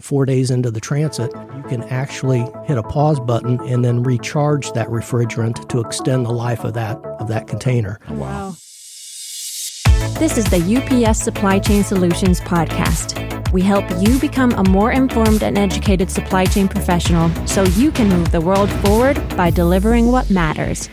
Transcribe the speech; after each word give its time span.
four 0.00 0.26
days 0.26 0.50
into 0.50 0.70
the 0.70 0.80
transit, 0.80 1.32
you 1.56 1.62
can 1.68 1.82
actually 1.84 2.44
hit 2.64 2.78
a 2.78 2.82
pause 2.82 3.20
button 3.20 3.60
and 3.68 3.84
then 3.84 4.02
recharge 4.02 4.72
that 4.72 4.88
refrigerant 4.88 5.68
to 5.68 5.80
extend 5.80 6.26
the 6.26 6.32
life 6.32 6.64
of 6.64 6.74
that 6.74 6.98
of 7.20 7.28
that 7.28 7.46
container. 7.46 8.00
Oh, 8.08 8.14
wow. 8.14 8.56
This 10.18 10.36
is 10.36 10.44
the 10.46 10.58
UPS 10.58 11.22
Supply 11.22 11.58
Chain 11.58 11.84
Solutions 11.84 12.40
podcast. 12.40 13.52
We 13.52 13.62
help 13.62 13.84
you 14.00 14.18
become 14.18 14.52
a 14.52 14.64
more 14.64 14.92
informed 14.92 15.42
and 15.42 15.56
educated 15.56 16.10
supply 16.10 16.44
chain 16.44 16.68
professional 16.68 17.30
so 17.46 17.62
you 17.62 17.90
can 17.90 18.08
move 18.08 18.30
the 18.30 18.40
world 18.40 18.70
forward 18.70 19.16
by 19.36 19.50
delivering 19.50 20.10
what 20.10 20.28
matters. 20.28 20.88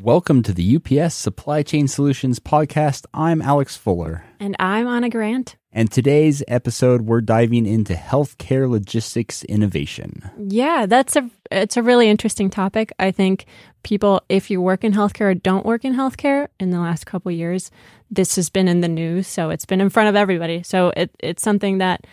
Welcome 0.00 0.44
to 0.44 0.52
the 0.52 0.76
UPS 0.76 1.12
Supply 1.16 1.64
Chain 1.64 1.88
Solutions 1.88 2.38
podcast. 2.38 3.04
I'm 3.12 3.42
Alex 3.42 3.76
Fuller. 3.76 4.24
And 4.38 4.54
I'm 4.60 4.86
Anna 4.86 5.10
Grant. 5.10 5.56
And 5.72 5.90
today's 5.90 6.40
episode, 6.46 7.02
we're 7.02 7.20
diving 7.20 7.66
into 7.66 7.94
healthcare 7.94 8.70
logistics 8.70 9.42
innovation. 9.42 10.30
Yeah, 10.38 10.86
that's 10.86 11.16
a 11.16 11.28
it's 11.50 11.76
a 11.76 11.82
really 11.82 12.08
interesting 12.08 12.48
topic. 12.48 12.92
I 13.00 13.10
think 13.10 13.46
people, 13.82 14.22
if 14.28 14.52
you 14.52 14.60
work 14.60 14.84
in 14.84 14.92
healthcare 14.92 15.32
or 15.32 15.34
don't 15.34 15.66
work 15.66 15.84
in 15.84 15.94
healthcare, 15.94 16.46
in 16.60 16.70
the 16.70 16.78
last 16.78 17.04
couple 17.04 17.32
years, 17.32 17.72
this 18.08 18.36
has 18.36 18.50
been 18.50 18.68
in 18.68 18.82
the 18.82 18.88
news, 18.88 19.26
so 19.26 19.50
it's 19.50 19.66
been 19.66 19.80
in 19.80 19.90
front 19.90 20.10
of 20.10 20.14
everybody. 20.14 20.62
So 20.62 20.92
it, 20.96 21.10
it's 21.18 21.42
something 21.42 21.78
that 21.78 22.06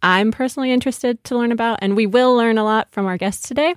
I'm 0.00 0.30
personally 0.30 0.70
interested 0.70 1.24
to 1.24 1.36
learn 1.36 1.50
about, 1.50 1.80
and 1.82 1.96
we 1.96 2.06
will 2.06 2.36
learn 2.36 2.56
a 2.56 2.64
lot 2.64 2.86
from 2.92 3.06
our 3.06 3.16
guests 3.16 3.48
today. 3.48 3.74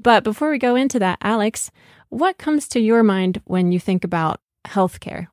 But 0.00 0.24
before 0.24 0.50
we 0.50 0.58
go 0.58 0.76
into 0.76 0.98
that, 1.00 1.18
Alex, 1.22 1.70
what 2.08 2.38
comes 2.38 2.68
to 2.68 2.80
your 2.80 3.02
mind 3.02 3.40
when 3.44 3.72
you 3.72 3.80
think 3.80 4.04
about 4.04 4.40
healthcare? 4.66 5.28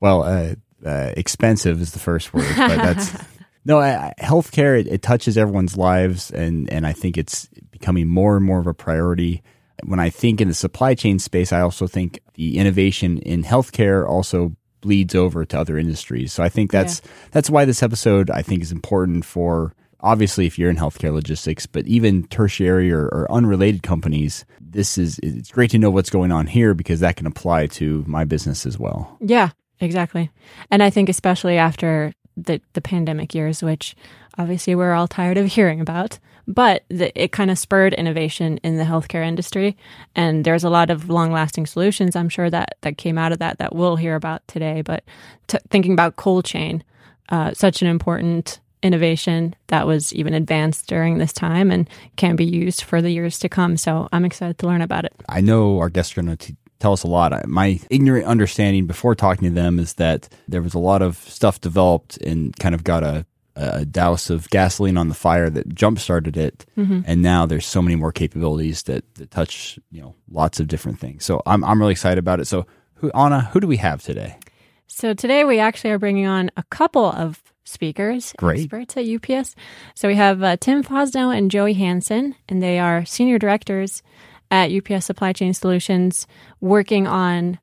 Well, 0.00 0.22
uh, 0.22 0.54
uh, 0.84 1.12
expensive 1.16 1.80
is 1.80 1.92
the 1.92 1.98
first 1.98 2.32
word, 2.32 2.46
but 2.56 2.76
that's 2.76 3.16
no 3.64 3.80
I, 3.80 4.14
healthcare. 4.20 4.78
It, 4.78 4.86
it 4.86 5.02
touches 5.02 5.36
everyone's 5.36 5.76
lives, 5.76 6.30
and 6.30 6.70
and 6.70 6.86
I 6.86 6.92
think 6.92 7.18
it's 7.18 7.48
becoming 7.70 8.06
more 8.08 8.36
and 8.36 8.44
more 8.44 8.60
of 8.60 8.66
a 8.66 8.74
priority. 8.74 9.42
When 9.84 10.00
I 10.00 10.10
think 10.10 10.40
in 10.40 10.48
the 10.48 10.54
supply 10.54 10.94
chain 10.94 11.18
space, 11.18 11.52
I 11.52 11.60
also 11.60 11.86
think 11.86 12.20
the 12.34 12.58
innovation 12.58 13.18
in 13.18 13.44
healthcare 13.44 14.08
also 14.08 14.56
bleeds 14.80 15.14
over 15.14 15.44
to 15.44 15.58
other 15.58 15.76
industries. 15.76 16.32
So 16.32 16.42
I 16.42 16.48
think 16.48 16.70
that's 16.70 17.00
yeah. 17.04 17.10
that's 17.32 17.50
why 17.50 17.64
this 17.64 17.82
episode 17.82 18.30
I 18.30 18.42
think 18.42 18.62
is 18.62 18.72
important 18.72 19.24
for 19.24 19.74
obviously 20.00 20.46
if 20.46 20.58
you're 20.58 20.70
in 20.70 20.76
healthcare 20.76 21.12
logistics, 21.12 21.66
but 21.66 21.86
even 21.86 22.26
tertiary 22.28 22.92
or, 22.92 23.06
or, 23.06 23.30
unrelated 23.30 23.82
companies, 23.82 24.44
this 24.60 24.98
is 24.98 25.18
it's 25.22 25.50
great 25.50 25.70
to 25.70 25.78
know 25.78 25.90
what's 25.90 26.10
going 26.10 26.32
on 26.32 26.46
here 26.46 26.74
because 26.74 27.00
that 27.00 27.16
can 27.16 27.26
apply 27.26 27.66
to 27.66 28.04
my 28.06 28.24
business 28.24 28.66
as 28.66 28.78
well. 28.78 29.16
Yeah, 29.20 29.50
exactly. 29.80 30.30
And 30.70 30.82
I 30.82 30.90
think 30.90 31.08
especially 31.08 31.58
after 31.58 32.12
the 32.36 32.60
the 32.74 32.80
pandemic 32.80 33.34
years, 33.34 33.62
which 33.62 33.96
obviously 34.36 34.74
we're 34.74 34.94
all 34.94 35.08
tired 35.08 35.36
of 35.36 35.46
hearing 35.46 35.80
about, 35.80 36.18
but 36.46 36.84
the, 36.88 37.12
it 37.20 37.32
kind 37.32 37.50
of 37.50 37.58
spurred 37.58 37.92
innovation 37.94 38.58
in 38.58 38.76
the 38.76 38.84
healthcare 38.84 39.26
industry, 39.26 39.76
and 40.14 40.44
there's 40.44 40.64
a 40.64 40.70
lot 40.70 40.90
of 40.90 41.10
long 41.10 41.32
lasting 41.32 41.66
solutions. 41.66 42.14
I'm 42.14 42.28
sure 42.28 42.50
that 42.50 42.76
that 42.82 42.98
came 42.98 43.18
out 43.18 43.32
of 43.32 43.38
that 43.40 43.58
that 43.58 43.74
we'll 43.74 43.96
hear 43.96 44.14
about 44.14 44.46
today. 44.48 44.82
But 44.82 45.04
t- 45.48 45.58
thinking 45.70 45.92
about 45.92 46.16
cold 46.16 46.44
chain, 46.44 46.84
uh, 47.28 47.52
such 47.52 47.82
an 47.82 47.88
important 47.88 48.60
innovation 48.82 49.54
that 49.68 49.86
was 49.86 50.12
even 50.14 50.34
advanced 50.34 50.86
during 50.86 51.18
this 51.18 51.32
time 51.32 51.70
and 51.70 51.88
can 52.16 52.36
be 52.36 52.44
used 52.44 52.82
for 52.82 53.02
the 53.02 53.10
years 53.10 53.38
to 53.40 53.48
come. 53.48 53.76
So 53.76 54.08
I'm 54.12 54.24
excited 54.24 54.58
to 54.58 54.66
learn 54.66 54.82
about 54.82 55.04
it. 55.04 55.12
I 55.28 55.40
know 55.40 55.78
our 55.78 55.88
guests 55.88 56.16
are 56.16 56.22
going 56.22 56.36
to 56.36 56.56
tell 56.78 56.92
us 56.92 57.02
a 57.02 57.08
lot. 57.08 57.46
My 57.46 57.80
ignorant 57.90 58.26
understanding 58.26 58.86
before 58.86 59.14
talking 59.14 59.48
to 59.48 59.54
them 59.54 59.78
is 59.78 59.94
that 59.94 60.28
there 60.46 60.62
was 60.62 60.74
a 60.74 60.78
lot 60.78 61.02
of 61.02 61.16
stuff 61.16 61.60
developed 61.60 62.18
and 62.18 62.56
kind 62.56 62.74
of 62.74 62.84
got 62.84 63.02
a, 63.02 63.26
a 63.56 63.84
douse 63.84 64.30
of 64.30 64.48
gasoline 64.50 64.96
on 64.96 65.08
the 65.08 65.14
fire 65.14 65.50
that 65.50 65.74
jump 65.74 65.98
started 65.98 66.36
it. 66.36 66.64
Mm-hmm. 66.76 67.00
And 67.04 67.22
now 67.22 67.46
there's 67.46 67.66
so 67.66 67.82
many 67.82 67.96
more 67.96 68.12
capabilities 68.12 68.84
that, 68.84 69.12
that 69.16 69.32
touch, 69.32 69.78
you 69.90 70.00
know, 70.00 70.14
lots 70.30 70.60
of 70.60 70.68
different 70.68 71.00
things. 71.00 71.24
So 71.24 71.42
I'm, 71.46 71.64
I'm 71.64 71.80
really 71.80 71.92
excited 71.92 72.18
about 72.18 72.38
it. 72.38 72.44
So 72.46 72.66
who, 72.94 73.10
Anna, 73.10 73.42
who 73.52 73.60
do 73.60 73.66
we 73.66 73.78
have 73.78 74.02
today? 74.02 74.38
So 74.86 75.14
today 75.14 75.44
we 75.44 75.58
actually 75.58 75.90
are 75.90 75.98
bringing 75.98 76.26
on 76.26 76.50
a 76.56 76.62
couple 76.64 77.06
of 77.06 77.42
speakers, 77.68 78.34
Great. 78.38 78.60
experts 78.60 78.96
at 78.96 79.06
UPS. 79.06 79.54
So 79.94 80.08
we 80.08 80.14
have 80.16 80.42
uh, 80.42 80.56
Tim 80.56 80.82
Fosnough 80.82 81.36
and 81.36 81.50
Joey 81.50 81.74
Hanson, 81.74 82.34
and 82.48 82.62
they 82.62 82.78
are 82.78 83.04
senior 83.04 83.38
directors 83.38 84.02
at 84.50 84.72
UPS 84.72 85.04
Supply 85.06 85.32
Chain 85.32 85.54
Solutions, 85.54 86.26
working 86.60 87.06
on 87.06 87.58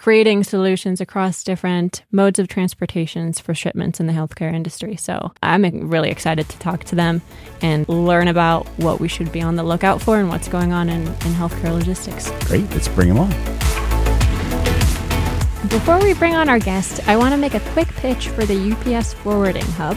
creating 0.00 0.42
solutions 0.42 0.98
across 0.98 1.44
different 1.44 2.02
modes 2.10 2.38
of 2.38 2.48
transportations 2.48 3.38
for 3.38 3.52
shipments 3.54 4.00
in 4.00 4.06
the 4.06 4.14
healthcare 4.14 4.50
industry. 4.50 4.96
So 4.96 5.30
I'm 5.42 5.90
really 5.90 6.08
excited 6.08 6.48
to 6.48 6.58
talk 6.58 6.84
to 6.84 6.94
them 6.94 7.20
and 7.60 7.86
learn 7.86 8.26
about 8.26 8.66
what 8.78 8.98
we 8.98 9.08
should 9.08 9.30
be 9.30 9.42
on 9.42 9.56
the 9.56 9.62
lookout 9.62 10.00
for 10.00 10.18
and 10.18 10.30
what's 10.30 10.48
going 10.48 10.72
on 10.72 10.88
in, 10.88 11.02
in 11.02 11.34
healthcare 11.34 11.74
logistics. 11.74 12.30
Great, 12.46 12.70
let's 12.70 12.88
bring 12.88 13.08
them 13.08 13.18
on. 13.18 13.69
Before 15.70 16.02
we 16.02 16.14
bring 16.14 16.34
on 16.34 16.48
our 16.48 16.58
guest, 16.58 17.00
I 17.08 17.16
want 17.16 17.32
to 17.32 17.36
make 17.36 17.54
a 17.54 17.60
quick 17.60 17.86
pitch 17.86 18.26
for 18.30 18.44
the 18.44 18.72
UPS 18.72 19.14
Forwarding 19.14 19.62
Hub. 19.62 19.96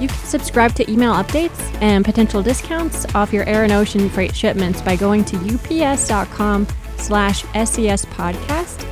You 0.00 0.08
can 0.08 0.18
subscribe 0.18 0.74
to 0.74 0.90
email 0.90 1.14
updates 1.14 1.60
and 1.80 2.04
potential 2.04 2.42
discounts 2.42 3.06
off 3.14 3.32
your 3.32 3.48
air 3.48 3.62
and 3.62 3.72
ocean 3.72 4.10
freight 4.10 4.34
shipments 4.34 4.82
by 4.82 4.96
going 4.96 5.24
to 5.26 5.36
ups.com 5.36 6.66
slash 6.96 7.44
SCS 7.44 8.06
podcast. 8.06 8.84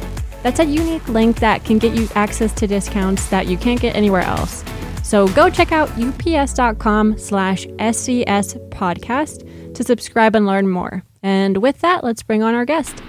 That's 0.44 0.60
a 0.60 0.64
unique 0.64 1.08
link 1.08 1.40
that 1.40 1.64
can 1.64 1.78
get 1.78 1.96
you 1.96 2.08
access 2.14 2.52
to 2.52 2.68
discounts 2.68 3.26
that 3.30 3.48
you 3.48 3.58
can't 3.58 3.80
get 3.80 3.96
anywhere 3.96 4.22
else. 4.22 4.64
So 5.02 5.26
go 5.28 5.50
check 5.50 5.72
out 5.72 5.90
ups.com 6.00 7.18
slash 7.18 7.66
SCS 7.66 8.70
podcast 8.70 9.74
to 9.74 9.82
subscribe 9.82 10.36
and 10.36 10.46
learn 10.46 10.68
more. 10.68 11.02
And 11.24 11.56
with 11.56 11.80
that, 11.80 12.04
let's 12.04 12.22
bring 12.22 12.44
on 12.44 12.54
our 12.54 12.64
guest. 12.64 13.02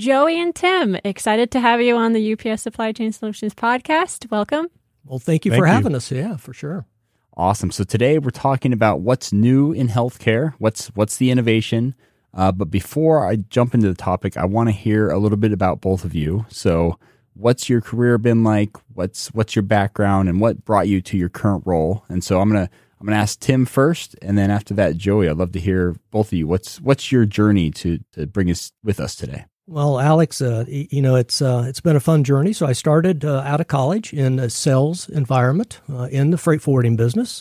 Joey 0.00 0.40
and 0.40 0.54
Tim, 0.54 0.96
excited 1.04 1.50
to 1.50 1.60
have 1.60 1.82
you 1.82 1.94
on 1.94 2.14
the 2.14 2.32
UPS 2.32 2.62
Supply 2.62 2.90
Chain 2.90 3.12
Solutions 3.12 3.54
podcast. 3.54 4.30
Welcome. 4.30 4.68
Well, 5.04 5.18
thank 5.18 5.44
you 5.44 5.50
thank 5.50 5.60
for 5.60 5.66
you. 5.66 5.72
having 5.74 5.94
us. 5.94 6.10
Yeah, 6.10 6.38
for 6.38 6.54
sure. 6.54 6.86
Awesome. 7.36 7.70
So 7.70 7.84
today 7.84 8.18
we're 8.18 8.30
talking 8.30 8.72
about 8.72 9.02
what's 9.02 9.30
new 9.30 9.72
in 9.72 9.88
healthcare. 9.88 10.54
What's 10.56 10.86
what's 10.94 11.18
the 11.18 11.30
innovation? 11.30 11.94
Uh, 12.32 12.50
but 12.50 12.70
before 12.70 13.28
I 13.28 13.36
jump 13.36 13.74
into 13.74 13.88
the 13.88 13.94
topic, 13.94 14.38
I 14.38 14.46
want 14.46 14.70
to 14.70 14.72
hear 14.72 15.10
a 15.10 15.18
little 15.18 15.36
bit 15.36 15.52
about 15.52 15.82
both 15.82 16.06
of 16.06 16.14
you. 16.14 16.46
So, 16.48 16.98
what's 17.34 17.68
your 17.68 17.82
career 17.82 18.16
been 18.16 18.42
like? 18.42 18.70
What's 18.94 19.28
what's 19.34 19.54
your 19.54 19.64
background, 19.64 20.30
and 20.30 20.40
what 20.40 20.64
brought 20.64 20.88
you 20.88 21.02
to 21.02 21.18
your 21.18 21.28
current 21.28 21.64
role? 21.66 22.04
And 22.08 22.24
so 22.24 22.40
I'm 22.40 22.48
gonna 22.48 22.70
I'm 22.98 23.06
gonna 23.06 23.18
ask 23.18 23.38
Tim 23.38 23.66
first, 23.66 24.16
and 24.22 24.38
then 24.38 24.50
after 24.50 24.72
that, 24.74 24.96
Joey. 24.96 25.28
I'd 25.28 25.36
love 25.36 25.52
to 25.52 25.60
hear 25.60 25.94
both 26.10 26.28
of 26.28 26.38
you. 26.38 26.46
What's 26.46 26.80
what's 26.80 27.12
your 27.12 27.26
journey 27.26 27.70
to 27.72 27.98
to 28.12 28.26
bring 28.26 28.50
us 28.50 28.72
with 28.82 28.98
us 28.98 29.14
today? 29.14 29.44
Well, 29.70 30.00
Alex, 30.00 30.42
uh, 30.42 30.64
you 30.66 31.00
know 31.00 31.14
it's 31.14 31.40
uh, 31.40 31.64
it's 31.68 31.80
been 31.80 31.94
a 31.94 32.00
fun 32.00 32.24
journey. 32.24 32.52
So 32.52 32.66
I 32.66 32.72
started 32.72 33.24
uh, 33.24 33.42
out 33.46 33.60
of 33.60 33.68
college 33.68 34.12
in 34.12 34.40
a 34.40 34.50
sales 34.50 35.08
environment 35.08 35.80
uh, 35.88 36.08
in 36.10 36.32
the 36.32 36.38
freight 36.38 36.60
forwarding 36.60 36.96
business. 36.96 37.40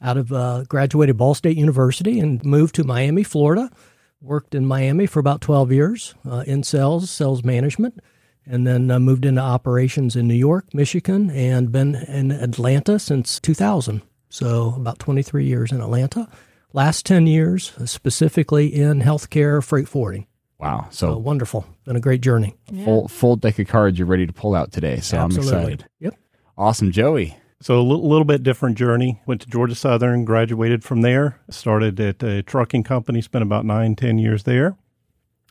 Out 0.00 0.16
of 0.16 0.32
uh, 0.32 0.62
graduated 0.68 1.16
Ball 1.16 1.34
State 1.34 1.56
University 1.56 2.20
and 2.20 2.44
moved 2.44 2.76
to 2.76 2.84
Miami, 2.84 3.24
Florida. 3.24 3.72
Worked 4.20 4.54
in 4.54 4.66
Miami 4.66 5.06
for 5.06 5.18
about 5.18 5.40
twelve 5.40 5.72
years 5.72 6.14
uh, 6.24 6.44
in 6.46 6.62
sales, 6.62 7.10
sales 7.10 7.42
management, 7.42 7.98
and 8.46 8.64
then 8.64 8.86
moved 9.02 9.24
into 9.24 9.40
operations 9.40 10.14
in 10.14 10.28
New 10.28 10.34
York, 10.34 10.72
Michigan, 10.72 11.28
and 11.30 11.72
been 11.72 11.96
in 11.96 12.30
Atlanta 12.30 13.00
since 13.00 13.40
2000. 13.40 14.00
So 14.28 14.74
about 14.76 15.00
23 15.00 15.44
years 15.44 15.72
in 15.72 15.80
Atlanta. 15.80 16.28
Last 16.72 17.04
10 17.04 17.26
years 17.26 17.72
specifically 17.84 18.68
in 18.68 19.00
healthcare 19.00 19.60
freight 19.62 19.88
forwarding. 19.88 20.28
Wow. 20.64 20.88
So, 20.90 21.12
so 21.12 21.18
wonderful. 21.18 21.66
Been 21.84 21.96
a 21.96 22.00
great 22.00 22.20
journey. 22.20 22.56
Yeah. 22.70 22.84
Full 22.84 23.08
full 23.08 23.36
deck 23.36 23.58
of 23.58 23.68
cards 23.68 23.98
you're 23.98 24.08
ready 24.08 24.26
to 24.26 24.32
pull 24.32 24.54
out 24.54 24.72
today. 24.72 25.00
So 25.00 25.18
Absolutely. 25.18 25.52
I'm 25.52 25.58
excited. 25.58 25.86
Yep. 26.00 26.14
Awesome, 26.56 26.92
Joey. 26.92 27.36
So 27.60 27.78
a 27.78 27.82
little, 27.82 28.08
little 28.08 28.24
bit 28.24 28.42
different 28.42 28.76
journey. 28.76 29.20
Went 29.26 29.40
to 29.42 29.48
Georgia 29.48 29.74
Southern, 29.74 30.24
graduated 30.24 30.84
from 30.84 31.02
there. 31.02 31.40
Started 31.50 31.98
at 32.00 32.22
a 32.22 32.42
trucking 32.42 32.84
company, 32.84 33.20
spent 33.20 33.42
about 33.42 33.64
nine, 33.64 33.94
ten 33.94 34.18
years 34.18 34.44
there, 34.44 34.76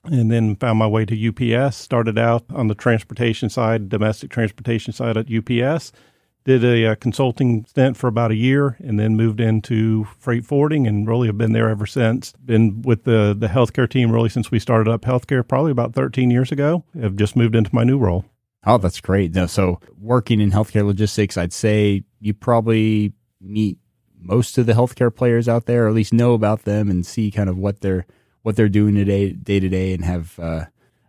and 0.03 0.31
then 0.31 0.55
found 0.55 0.79
my 0.79 0.87
way 0.87 1.05
to 1.05 1.55
UPS. 1.55 1.77
Started 1.77 2.17
out 2.17 2.43
on 2.49 2.67
the 2.67 2.75
transportation 2.75 3.49
side, 3.49 3.89
domestic 3.89 4.29
transportation 4.29 4.93
side 4.93 5.17
at 5.17 5.27
UPS 5.31 5.91
did 6.45 6.63
a, 6.63 6.83
a, 6.83 6.91
uh, 6.91 6.95
consulting 6.95 7.65
stint 7.65 7.95
for 7.95 8.07
about 8.07 8.31
a 8.31 8.35
year 8.35 8.77
and 8.79 8.99
then 8.99 9.15
moved 9.15 9.39
into 9.39 10.05
freight 10.19 10.45
forwarding 10.45 10.87
and 10.87 11.07
really 11.07 11.27
have 11.27 11.37
been 11.37 11.53
there 11.53 11.69
ever 11.69 11.85
since. 11.85 12.33
Been 12.43 12.81
with 12.81 13.03
the, 13.03 13.35
the 13.37 13.47
healthcare 13.47 13.89
team 13.89 14.11
really 14.11 14.29
since 14.29 14.51
we 14.51 14.59
started 14.59 14.91
up 14.91 15.01
healthcare 15.01 15.47
probably 15.47 15.71
about 15.71 15.93
13 15.93 16.31
years 16.31 16.51
ago. 16.51 16.83
Have 16.99 17.15
just 17.15 17.35
moved 17.35 17.55
into 17.55 17.73
my 17.73 17.83
new 17.83 17.97
role. 17.97 18.25
Oh, 18.65 18.77
that's 18.77 19.01
great. 19.01 19.35
So 19.49 19.79
working 19.99 20.39
in 20.39 20.51
healthcare 20.51 20.85
logistics, 20.85 21.37
I'd 21.37 21.53
say 21.53 22.03
you 22.19 22.33
probably 22.33 23.13
meet 23.41 23.77
most 24.19 24.57
of 24.57 24.65
the 24.65 24.73
healthcare 24.73 25.13
players 25.13 25.49
out 25.49 25.65
there, 25.65 25.85
or 25.85 25.89
at 25.89 25.93
least 25.93 26.13
know 26.13 26.33
about 26.33 26.63
them 26.63 26.89
and 26.89 27.05
see 27.05 27.29
kind 27.29 27.49
of 27.49 27.57
what 27.57 27.81
they're 27.81 28.05
what 28.41 28.55
they're 28.55 28.69
doing 28.69 28.95
today, 28.95 29.31
day 29.31 29.59
to 29.59 29.69
day, 29.69 29.93
and 29.93 30.03
have 30.05 30.37
uh, 30.39 30.65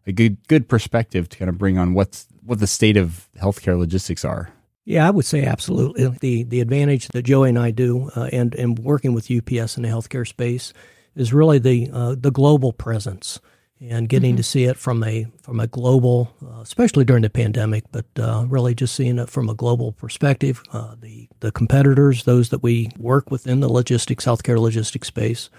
a 0.06 0.12
good 0.12 0.46
good 0.48 0.69
perspective 0.69 1.28
to 1.28 1.38
kind 1.38 1.48
of 1.48 1.58
bring 1.58 1.78
on 1.78 1.94
what's 1.94 2.26
what 2.42 2.58
the 2.58 2.66
state 2.66 2.96
of 2.96 3.28
healthcare 3.36 3.78
logistics 3.78 4.25
are. 4.25 4.54
Yeah, 4.84 5.06
I 5.06 5.10
would 5.10 5.25
say 5.25 5.44
absolutely. 5.44 6.08
The 6.08 6.44
the 6.44 6.60
advantage 6.60 7.08
that 7.08 7.22
Joey 7.22 7.48
and 7.48 7.58
I 7.58 7.70
do, 7.70 8.10
uh, 8.14 8.28
and 8.32 8.54
and 8.54 8.78
working 8.78 9.14
with 9.14 9.31
UPS 9.31 9.76
in 9.76 9.82
the 9.82 9.88
healthcare 9.88 10.28
space, 10.28 10.72
is 11.16 11.32
really 11.32 11.58
the 11.58 11.90
uh, 11.92 12.14
the 12.19 12.31
global 12.31 12.72
presence 12.72 13.40
and 13.81 14.08
getting 14.08 14.32
mm-hmm. 14.32 14.36
to 14.38 14.42
see 14.42 14.64
it 14.64 14.76
from 14.76 15.02
a 15.02 15.26
from 15.42 15.60
a 15.60 15.66
global, 15.66 16.32
uh, 16.44 16.60
especially 16.60 17.04
during 17.04 17.22
the 17.22 17.31
pandemic, 17.31 17.84
but 17.92 18.06
uh, 18.19 18.44
really 18.48 18.75
just 18.75 18.94
seeing 18.94 19.19
it 19.19 19.28
from 19.28 19.48
a 19.48 19.54
global 19.54 19.92
perspective. 19.92 20.62
Uh, 20.72 20.94
the 21.00 21.28
the 21.40 21.52
competitors, 21.52 22.25
those 22.25 22.50
that 22.50 22.62
we 22.62 22.90
work 22.98 23.31
within 23.31 23.60
the 23.60 23.69
logistics, 23.69 24.25
healthcare 24.25 24.58
logistics 24.58 25.08
space, 25.08 25.50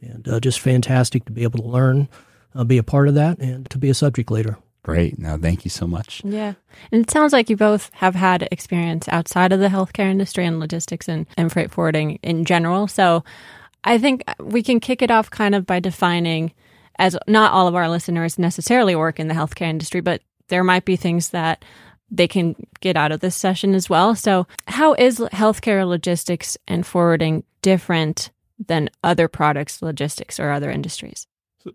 and 0.00 0.28
uh, 0.28 0.40
just 0.40 0.60
fantastic 0.60 1.24
to 1.24 1.32
be 1.32 1.42
able 1.42 1.60
to 1.60 1.68
learn, 1.68 2.08
uh, 2.54 2.64
be 2.64 2.78
a 2.78 2.82
part 2.82 3.08
of 3.08 3.14
that, 3.14 3.38
and 3.38 3.68
to 3.70 3.78
be 3.78 3.90
a 3.90 3.94
subject 3.94 4.30
leader. 4.30 4.56
Great. 4.82 5.18
Now, 5.18 5.36
thank 5.36 5.64
you 5.64 5.70
so 5.70 5.86
much. 5.86 6.22
Yeah. 6.24 6.54
And 6.90 7.02
it 7.02 7.10
sounds 7.10 7.32
like 7.32 7.50
you 7.50 7.56
both 7.56 7.90
have 7.94 8.14
had 8.14 8.48
experience 8.50 9.08
outside 9.08 9.52
of 9.52 9.60
the 9.60 9.68
healthcare 9.68 10.10
industry 10.10 10.46
and 10.46 10.58
logistics 10.58 11.08
and, 11.08 11.26
and 11.36 11.52
freight 11.52 11.70
forwarding 11.70 12.18
in 12.22 12.44
general. 12.44 12.88
So 12.88 13.22
I 13.84 13.98
think 13.98 14.24
we 14.40 14.62
can 14.62 14.80
kick 14.80 15.02
it 15.02 15.10
off 15.10 15.30
kind 15.30 15.54
of 15.54 15.66
by 15.66 15.80
defining, 15.80 16.52
as 16.98 17.16
not 17.26 17.52
all 17.52 17.68
of 17.68 17.74
our 17.74 17.88
listeners 17.88 18.38
necessarily 18.38 18.96
work 18.96 19.20
in 19.20 19.28
the 19.28 19.34
healthcare 19.34 19.68
industry, 19.68 20.00
but 20.00 20.22
there 20.48 20.64
might 20.64 20.84
be 20.84 20.96
things 20.96 21.30
that 21.30 21.64
they 22.10 22.26
can 22.26 22.56
get 22.80 22.96
out 22.96 23.12
of 23.12 23.20
this 23.20 23.36
session 23.36 23.74
as 23.74 23.88
well. 23.88 24.14
So, 24.14 24.46
how 24.66 24.94
is 24.94 25.18
healthcare 25.18 25.86
logistics 25.86 26.56
and 26.66 26.86
forwarding 26.86 27.44
different 27.62 28.30
than 28.66 28.88
other 29.04 29.28
products, 29.28 29.82
logistics, 29.82 30.40
or 30.40 30.50
other 30.50 30.70
industries? 30.70 31.26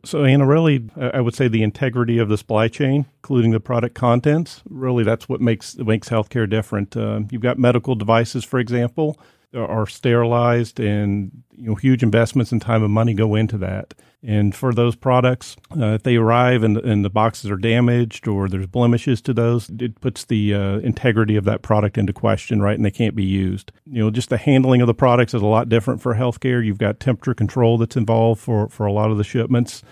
So, 0.03 0.23
Anna, 0.23 0.45
really, 0.45 0.89
I 0.95 1.21
would 1.21 1.35
say 1.35 1.47
the 1.47 1.63
integrity 1.63 2.17
of 2.19 2.29
the 2.29 2.37
supply 2.37 2.67
chain, 2.67 3.05
including 3.21 3.51
the 3.51 3.59
product 3.59 3.95
contents, 3.95 4.61
really 4.69 5.03
that's 5.03 5.27
what 5.27 5.41
makes 5.41 5.77
makes 5.77 6.09
healthcare 6.09 6.49
different. 6.49 6.95
Uh, 6.95 7.21
you've 7.29 7.41
got 7.41 7.57
medical 7.57 7.95
devices, 7.95 8.43
for 8.43 8.59
example, 8.59 9.17
are 9.53 9.87
sterilized, 9.87 10.79
and 10.79 11.43
you 11.55 11.69
know 11.69 11.75
huge 11.75 12.03
investments 12.03 12.51
and 12.51 12.61
time 12.61 12.83
and 12.83 12.93
money 12.93 13.13
go 13.13 13.35
into 13.35 13.57
that. 13.59 13.93
And 14.25 14.55
for 14.55 14.73
those 14.73 14.95
products, 14.95 15.57
uh, 15.77 15.95
if 15.95 16.03
they 16.03 16.15
arrive 16.15 16.63
and, 16.63 16.77
and 16.77 17.03
the 17.03 17.09
boxes 17.09 17.51
are 17.51 17.57
damaged 17.57 18.25
or 18.25 18.47
there's 18.47 18.67
blemishes 18.67 19.21
to 19.23 19.33
those, 19.33 19.69
it 19.69 19.99
puts 19.99 20.23
the 20.23 20.53
uh, 20.53 20.77
integrity 20.77 21.35
of 21.35 21.43
that 21.43 21.61
product 21.61 21.97
into 21.97 22.13
question, 22.13 22.61
right? 22.61 22.75
And 22.75 22.85
they 22.85 22.91
can't 22.91 23.17
be 23.17 23.25
used. 23.25 23.73
You 23.85 23.99
know, 23.99 24.09
just 24.09 24.29
the 24.29 24.37
handling 24.37 24.79
of 24.79 24.87
the 24.87 24.93
products 24.93 25.33
is 25.33 25.41
a 25.41 25.45
lot 25.45 25.67
different 25.67 26.01
for 26.01 26.15
healthcare. 26.15 26.65
You've 26.65 26.77
got 26.77 27.01
temperature 27.01 27.33
control 27.33 27.77
that's 27.77 27.97
involved 27.97 28.39
for, 28.39 28.69
for 28.69 28.85
a 28.85 28.93
lot 28.93 29.11
of 29.11 29.17
the 29.17 29.25
shipments. 29.25 29.83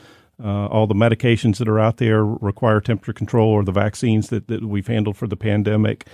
Uh, 0.41 0.65
all 0.67 0.87
the 0.87 0.95
medications 0.95 1.57
that 1.57 1.67
are 1.67 1.79
out 1.79 1.97
there 1.97 2.25
require 2.25 2.79
temperature 2.79 3.13
control, 3.13 3.49
or 3.49 3.63
the 3.63 3.71
vaccines 3.71 4.29
that, 4.29 4.47
that 4.47 4.63
we've 4.63 4.87
handled 4.87 5.17
for 5.17 5.27
the 5.27 5.35
pandemic. 5.35 6.07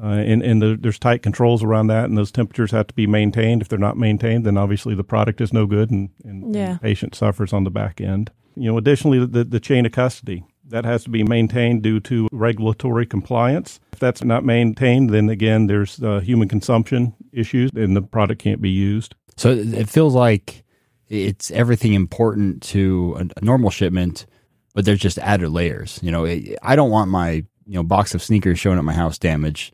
Uh, 0.00 0.06
and 0.06 0.42
and 0.42 0.62
the, 0.62 0.78
there's 0.80 0.98
tight 0.98 1.22
controls 1.22 1.62
around 1.62 1.88
that, 1.88 2.04
and 2.04 2.16
those 2.16 2.30
temperatures 2.30 2.70
have 2.70 2.86
to 2.86 2.94
be 2.94 3.06
maintained. 3.06 3.62
If 3.62 3.68
they're 3.68 3.78
not 3.78 3.96
maintained, 3.96 4.44
then 4.44 4.56
obviously 4.56 4.94
the 4.94 5.04
product 5.04 5.40
is 5.40 5.52
no 5.52 5.66
good, 5.66 5.90
and, 5.90 6.10
and, 6.24 6.54
yeah. 6.54 6.70
and 6.70 6.74
the 6.76 6.80
patient 6.80 7.14
suffers 7.14 7.52
on 7.52 7.64
the 7.64 7.70
back 7.70 8.00
end. 8.00 8.30
You 8.54 8.70
know, 8.70 8.78
additionally, 8.78 9.24
the, 9.24 9.44
the 9.44 9.60
chain 9.60 9.86
of 9.86 9.92
custody 9.92 10.44
that 10.68 10.84
has 10.84 11.04
to 11.04 11.10
be 11.10 11.22
maintained 11.22 11.82
due 11.82 12.00
to 12.00 12.28
regulatory 12.30 13.06
compliance. 13.06 13.80
If 13.92 13.98
that's 13.98 14.22
not 14.22 14.44
maintained, 14.44 15.10
then 15.10 15.28
again, 15.28 15.66
there's 15.66 16.02
uh, 16.02 16.20
human 16.20 16.48
consumption 16.48 17.14
issues, 17.32 17.70
and 17.74 17.96
the 17.96 18.02
product 18.02 18.42
can't 18.42 18.60
be 18.60 18.70
used. 18.70 19.14
So 19.36 19.50
it 19.50 19.88
feels 19.88 20.14
like 20.14 20.64
it's 21.08 21.50
everything 21.50 21.94
important 21.94 22.62
to 22.64 23.16
a, 23.18 23.40
a 23.40 23.44
normal 23.44 23.70
shipment, 23.70 24.26
but 24.74 24.84
there's 24.84 25.00
just 25.00 25.18
added 25.18 25.48
layers. 25.48 25.98
You 26.02 26.10
know, 26.10 26.26
I 26.26 26.76
don't 26.76 26.90
want 26.90 27.10
my 27.10 27.44
you 27.68 27.74
know 27.74 27.84
box 27.84 28.14
of 28.14 28.22
sneakers 28.22 28.58
showing 28.58 28.78
up 28.78 28.84
my 28.84 28.94
house 28.94 29.18
damaged 29.18 29.72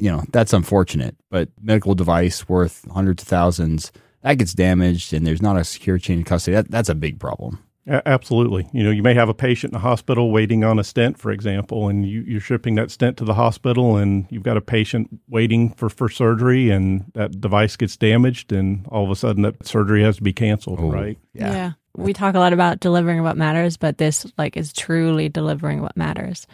you 0.00 0.10
know, 0.10 0.24
that's 0.32 0.52
unfortunate. 0.52 1.14
But 1.30 1.50
medical 1.60 1.94
device 1.94 2.48
worth 2.48 2.86
hundreds 2.90 3.22
of 3.22 3.28
thousands 3.28 3.92
that 4.22 4.34
gets 4.34 4.54
damaged 4.54 5.12
and 5.12 5.26
there's 5.26 5.42
not 5.42 5.56
a 5.56 5.64
secure 5.64 5.98
chain 5.98 6.20
of 6.20 6.26
custody. 6.26 6.54
That, 6.54 6.70
that's 6.70 6.88
a 6.88 6.94
big 6.94 7.18
problem. 7.18 7.58
absolutely. 7.86 8.68
You 8.72 8.84
know, 8.84 8.90
you 8.90 9.02
may 9.02 9.14
have 9.14 9.28
a 9.28 9.34
patient 9.34 9.72
in 9.72 9.76
a 9.76 9.80
hospital 9.80 10.30
waiting 10.30 10.64
on 10.64 10.78
a 10.78 10.84
stent, 10.84 11.18
for 11.18 11.30
example, 11.30 11.88
and 11.88 12.06
you, 12.06 12.22
you're 12.22 12.40
shipping 12.40 12.74
that 12.74 12.90
stent 12.90 13.16
to 13.18 13.24
the 13.24 13.34
hospital 13.34 13.96
and 13.96 14.26
you've 14.30 14.42
got 14.42 14.56
a 14.56 14.62
patient 14.62 15.08
waiting 15.28 15.70
for, 15.72 15.88
for 15.88 16.08
surgery 16.08 16.70
and 16.70 17.10
that 17.14 17.40
device 17.40 17.76
gets 17.76 17.96
damaged 17.96 18.52
and 18.52 18.86
all 18.88 19.04
of 19.04 19.10
a 19.10 19.16
sudden 19.16 19.42
that 19.42 19.66
surgery 19.66 20.02
has 20.02 20.16
to 20.16 20.22
be 20.22 20.32
canceled, 20.32 20.80
oh, 20.80 20.90
right? 20.90 21.18
Yeah. 21.32 21.52
yeah. 21.52 21.72
We 21.96 22.12
talk 22.12 22.34
a 22.34 22.38
lot 22.38 22.52
about 22.52 22.80
delivering 22.80 23.22
what 23.22 23.36
matters, 23.36 23.76
but 23.76 23.98
this 23.98 24.26
like 24.38 24.56
is 24.56 24.72
truly 24.72 25.28
delivering 25.28 25.82
what 25.82 25.96
matters. 25.96 26.46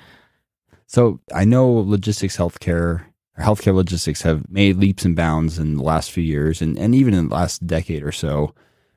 So 0.87 1.21
I 1.35 1.44
know 1.44 1.69
logistics 1.69 2.37
healthcare 2.37 3.05
healthcare 3.38 3.75
logistics 3.75 4.23
have 4.23 4.49
made 4.50 4.77
leaps 4.77 5.05
and 5.05 5.15
bounds 5.15 5.59
in 5.59 5.77
the 5.77 5.83
last 5.83 6.11
few 6.11 6.23
years 6.23 6.62
and, 6.62 6.79
and 6.79 6.94
even 6.94 7.12
in 7.12 7.29
the 7.29 7.35
last 7.35 7.67
decade 7.67 8.03
or 8.03 8.12
so. 8.12 8.55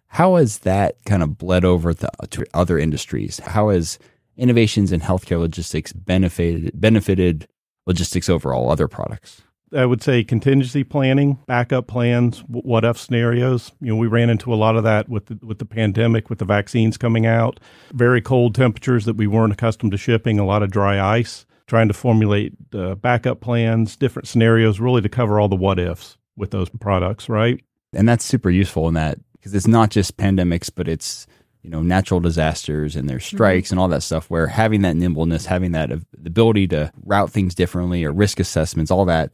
How 0.08 0.36
has 0.36 0.60
that 0.60 0.96
kind 1.06 1.22
of 1.22 1.38
bled 1.38 1.66
over 1.66 1.94
to, 1.94 2.10
to 2.30 2.46
other 2.54 2.80
industries? 2.80 3.40
How 3.40 3.70
has 3.70 4.00
innovations 4.38 4.92
in 4.92 5.02
healthcare 5.02 5.40
logistics 5.40 5.94
benefited 5.94 6.72
benefited 6.80 7.48
logistics 7.86 8.30
overall, 8.30 8.72
other 8.72 8.88
products? 8.88 9.42
I 9.72 9.86
would 9.86 10.02
say 10.02 10.24
contingency 10.24 10.84
planning, 10.84 11.38
backup 11.46 11.86
plans, 11.86 12.40
what 12.48 12.84
if 12.84 12.98
scenarios. 12.98 13.72
You 13.80 13.90
know, 13.90 13.98
we 13.98 14.08
ran 14.08 14.32
into 14.32 14.52
a 14.52 14.56
lot 14.56 14.76
of 14.76 14.84
that 14.84 15.10
with 15.10 15.28
the, 15.28 15.38
with 15.46 15.60
the 15.60 15.66
pandemic, 15.66 16.28
with 16.28 16.40
the 16.40 16.46
vaccines 16.46 16.98
coming 16.98 17.28
out, 17.28 17.60
very 17.94 18.20
cold 18.20 18.56
temperatures 18.56 19.06
that 19.06 19.16
we 19.16 19.28
weren't 19.28 19.54
accustomed 19.54 19.92
to 19.92 19.98
shipping, 19.98 20.40
a 20.40 20.46
lot 20.46 20.64
of 20.64 20.72
dry 20.72 21.00
ice 21.00 21.46
trying 21.70 21.88
to 21.88 21.94
formulate 21.94 22.54
uh, 22.74 22.96
backup 22.96 23.40
plans, 23.40 23.96
different 23.96 24.28
scenarios, 24.28 24.80
really 24.80 25.02
to 25.02 25.10
cover 25.10 25.40
all 25.40 25.48
the 25.48 25.56
what 25.56 25.80
ifs 25.80 26.18
with 26.36 26.52
those 26.52 26.68
products, 26.68 27.30
right? 27.30 27.64
And 27.94 28.10
that's 28.10 28.26
super 28.26 28.50
useful 28.50 28.88
in 28.88 28.96
that 28.96 29.20
because 29.34 29.54
it's 29.54 29.68
not 29.68 29.92
just 29.92 30.18
pandemics, 30.18 30.70
but 30.74 30.88
it's 30.88 31.28
you 31.62 31.70
know 31.70 31.82
natural 31.82 32.20
disasters 32.20 32.96
and 32.96 33.10
there's 33.10 33.26
strikes 33.26 33.68
mm-hmm. 33.68 33.76
and 33.76 33.80
all 33.80 33.88
that 33.90 34.04
stuff. 34.04 34.30
Where 34.30 34.48
having 34.48 34.82
that 34.82 34.96
nimbleness, 34.96 35.46
having 35.46 35.72
that 35.72 35.92
ability 35.92 36.68
to 36.70 36.92
route 37.06 37.32
things 37.32 37.56
differently 37.56 38.04
or 38.04 38.12
risk 38.12 38.40
assessments, 38.40 38.92
all 38.92 39.06
that 39.06 39.32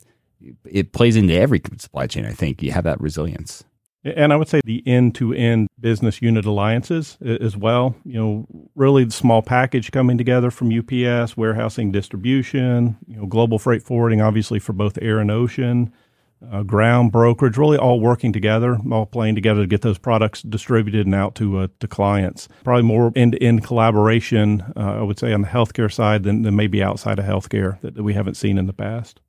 it 0.65 0.91
plays 0.91 1.15
into 1.15 1.33
every 1.33 1.61
supply 1.77 2.07
chain. 2.07 2.25
I 2.25 2.33
think 2.33 2.61
you 2.61 2.71
have 2.71 2.83
that 2.83 3.01
resilience. 3.01 3.63
And 4.05 4.31
I 4.31 4.35
would 4.35 4.47
say 4.47 4.61
the 4.63 4.83
end 4.85 5.15
to 5.15 5.33
end 5.33 5.67
business 5.79 6.21
unit 6.21 6.45
alliances 6.45 7.17
as 7.21 7.57
well. 7.57 7.95
You 8.05 8.13
know, 8.13 8.69
really 8.75 9.03
the 9.03 9.11
small 9.11 9.41
package 9.41 9.91
coming 9.91 10.17
together 10.17 10.51
from 10.51 10.71
UPS, 10.71 11.35
warehousing, 11.35 11.91
distribution, 11.91 12.97
you 13.07 13.17
know, 13.17 13.25
global 13.25 13.57
freight 13.57 13.81
forwarding, 13.81 14.21
obviously 14.21 14.59
for 14.59 14.73
both 14.73 14.99
air 15.01 15.17
and 15.17 15.31
ocean, 15.31 15.91
uh, 16.51 16.61
ground 16.61 17.11
brokerage, 17.11 17.57
really 17.57 17.77
all 17.77 17.99
working 17.99 18.31
together, 18.31 18.77
all 18.91 19.07
playing 19.07 19.33
together 19.35 19.61
to 19.61 19.67
get 19.67 19.81
those 19.81 19.97
products 19.97 20.43
distributed 20.43 21.07
and 21.07 21.15
out 21.15 21.33
to 21.35 21.57
uh, 21.57 21.67
to 21.79 21.87
clients. 21.87 22.47
Probably 22.63 22.83
more 22.83 23.11
end 23.15 23.31
to 23.31 23.43
end 23.43 23.63
collaboration, 23.63 24.61
uh, 24.75 24.99
I 24.99 25.01
would 25.01 25.17
say, 25.17 25.33
on 25.33 25.41
the 25.41 25.47
healthcare 25.47 25.91
side 25.91 26.23
than, 26.23 26.43
than 26.43 26.55
maybe 26.55 26.83
outside 26.83 27.17
of 27.17 27.25
healthcare 27.25 27.79
that, 27.81 27.95
that 27.95 28.03
we 28.03 28.13
haven't 28.13 28.35
seen 28.35 28.57
in 28.57 28.67
the 28.67 28.73
past. 28.73 29.19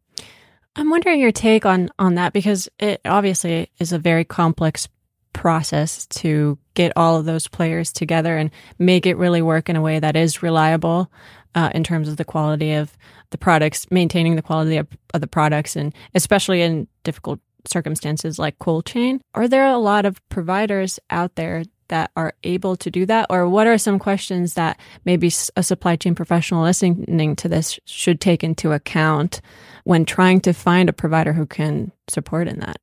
I'm 0.77 0.91
wondering 0.91 1.21
your 1.21 1.33
take 1.33 1.65
on 1.65 1.89
on 1.99 2.17
that 2.17 2.33
because 2.33 2.69
it 2.79 3.01
obviously 3.05 3.71
is 3.79 3.93
a 3.93 3.99
very 3.99 4.25
complex 4.25 4.89
process 5.33 6.07
to 6.07 6.59
get 6.75 6.93
all 6.97 7.17
of 7.17 7.25
those 7.25 7.49
players 7.49 7.93
together 7.93 8.37
and 8.37 8.51
make 8.79 9.07
it 9.07 9.17
really 9.17 9.43
work 9.43 9.69
in 9.69 9.77
a 9.77 9.83
way 9.83 9.99
that 9.99 10.17
is 10.17 10.43
reliable 10.43 11.11
uh, 11.55 11.71
in 11.75 11.83
terms 11.83 12.09
of 12.09 12.17
the 12.19 12.25
quality 12.25 12.75
of 12.75 12.97
the 13.31 13.39
products, 13.39 13.87
maintaining 13.91 14.37
the 14.37 14.43
quality 14.43 14.77
of, 14.77 14.87
of 15.15 15.21
the 15.21 15.27
products, 15.27 15.77
and 15.77 15.95
especially 16.15 16.63
in 16.63 16.87
difficult 17.05 17.41
circumstances 17.67 18.39
like 18.39 18.59
cold 18.59 18.87
chain. 18.87 19.21
Are 19.35 19.49
there 19.49 19.67
a 19.67 19.79
lot 19.79 20.05
of 20.05 20.27
providers 20.29 21.01
out 21.11 21.35
there 21.35 21.65
that 21.89 22.11
are 22.17 22.35
able 22.45 22.77
to 22.77 22.91
do 22.91 23.07
that? 23.07 23.27
Or 23.31 23.49
what 23.49 23.67
are 23.67 23.79
some 23.79 23.99
questions 23.99 24.55
that 24.55 24.79
maybe 25.05 25.31
a 25.57 25.63
supply 25.63 25.97
chain 25.97 26.15
professional 26.15 26.63
listening 26.63 27.37
to 27.37 27.49
this 27.49 27.79
should 27.85 28.21
take 28.21 28.45
into 28.45 28.73
account 28.73 29.41
when 29.85 30.05
trying 30.05 30.41
to 30.41 30.53
find 30.53 30.89
a 30.89 30.93
provider 30.93 31.33
who 31.33 31.47
can 31.47 31.93
support 32.09 32.49
in 32.49 32.61
that? 32.61 32.79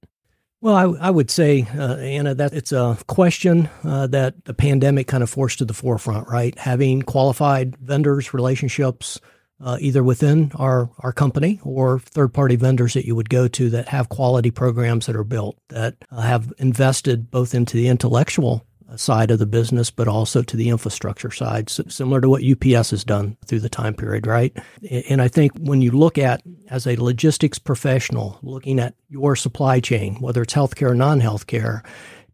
Well, 0.61 0.75
I, 0.75 1.07
I 1.07 1.09
would 1.09 1.29
say, 1.29 1.67
uh, 1.77 1.97
Anna, 1.97 2.33
that 2.35 2.53
it's 2.53 2.71
a 2.71 2.97
question 3.07 3.69
uh, 3.83 4.07
that 4.07 4.45
the 4.45 4.53
pandemic 4.53 5.07
kind 5.07 5.21
of 5.21 5.29
forced 5.29 5.57
to 5.57 5.65
the 5.65 5.73
forefront, 5.73 6.29
right? 6.29 6.57
Having 6.57 7.01
qualified 7.01 7.75
vendors, 7.75 8.33
relationships, 8.33 9.19
uh, 9.59 9.77
either 9.81 10.03
within 10.03 10.51
our, 10.55 10.89
our 10.99 11.11
company 11.11 11.59
or 11.63 11.99
third 11.99 12.33
party 12.33 12.55
vendors 12.55 12.93
that 12.93 13.05
you 13.05 13.15
would 13.15 13.29
go 13.29 13.47
to 13.47 13.69
that 13.71 13.89
have 13.89 14.09
quality 14.09 14.51
programs 14.51 15.05
that 15.05 15.15
are 15.15 15.23
built, 15.23 15.57
that 15.69 15.95
uh, 16.11 16.21
have 16.21 16.53
invested 16.57 17.29
both 17.29 17.53
into 17.53 17.77
the 17.77 17.87
intellectual 17.87 18.65
side 18.95 19.31
of 19.31 19.39
the 19.39 19.45
business, 19.45 19.89
but 19.89 20.07
also 20.07 20.41
to 20.43 20.57
the 20.57 20.69
infrastructure 20.69 21.31
side, 21.31 21.69
so 21.69 21.83
similar 21.87 22.21
to 22.21 22.29
what 22.29 22.43
UPS 22.43 22.91
has 22.91 23.03
done 23.03 23.37
through 23.45 23.59
the 23.59 23.69
time 23.69 23.93
period, 23.93 24.27
right? 24.27 24.55
And 25.09 25.21
I 25.21 25.27
think 25.27 25.51
when 25.57 25.81
you 25.81 25.91
look 25.91 26.17
at, 26.17 26.41
as 26.69 26.85
a 26.87 26.95
logistics 26.95 27.59
professional, 27.59 28.39
looking 28.41 28.79
at 28.79 28.95
your 29.09 29.35
supply 29.35 29.79
chain, 29.79 30.15
whether 30.15 30.41
it's 30.41 30.53
healthcare 30.53 30.91
or 30.91 30.95
non 30.95 31.21
healthcare, 31.21 31.83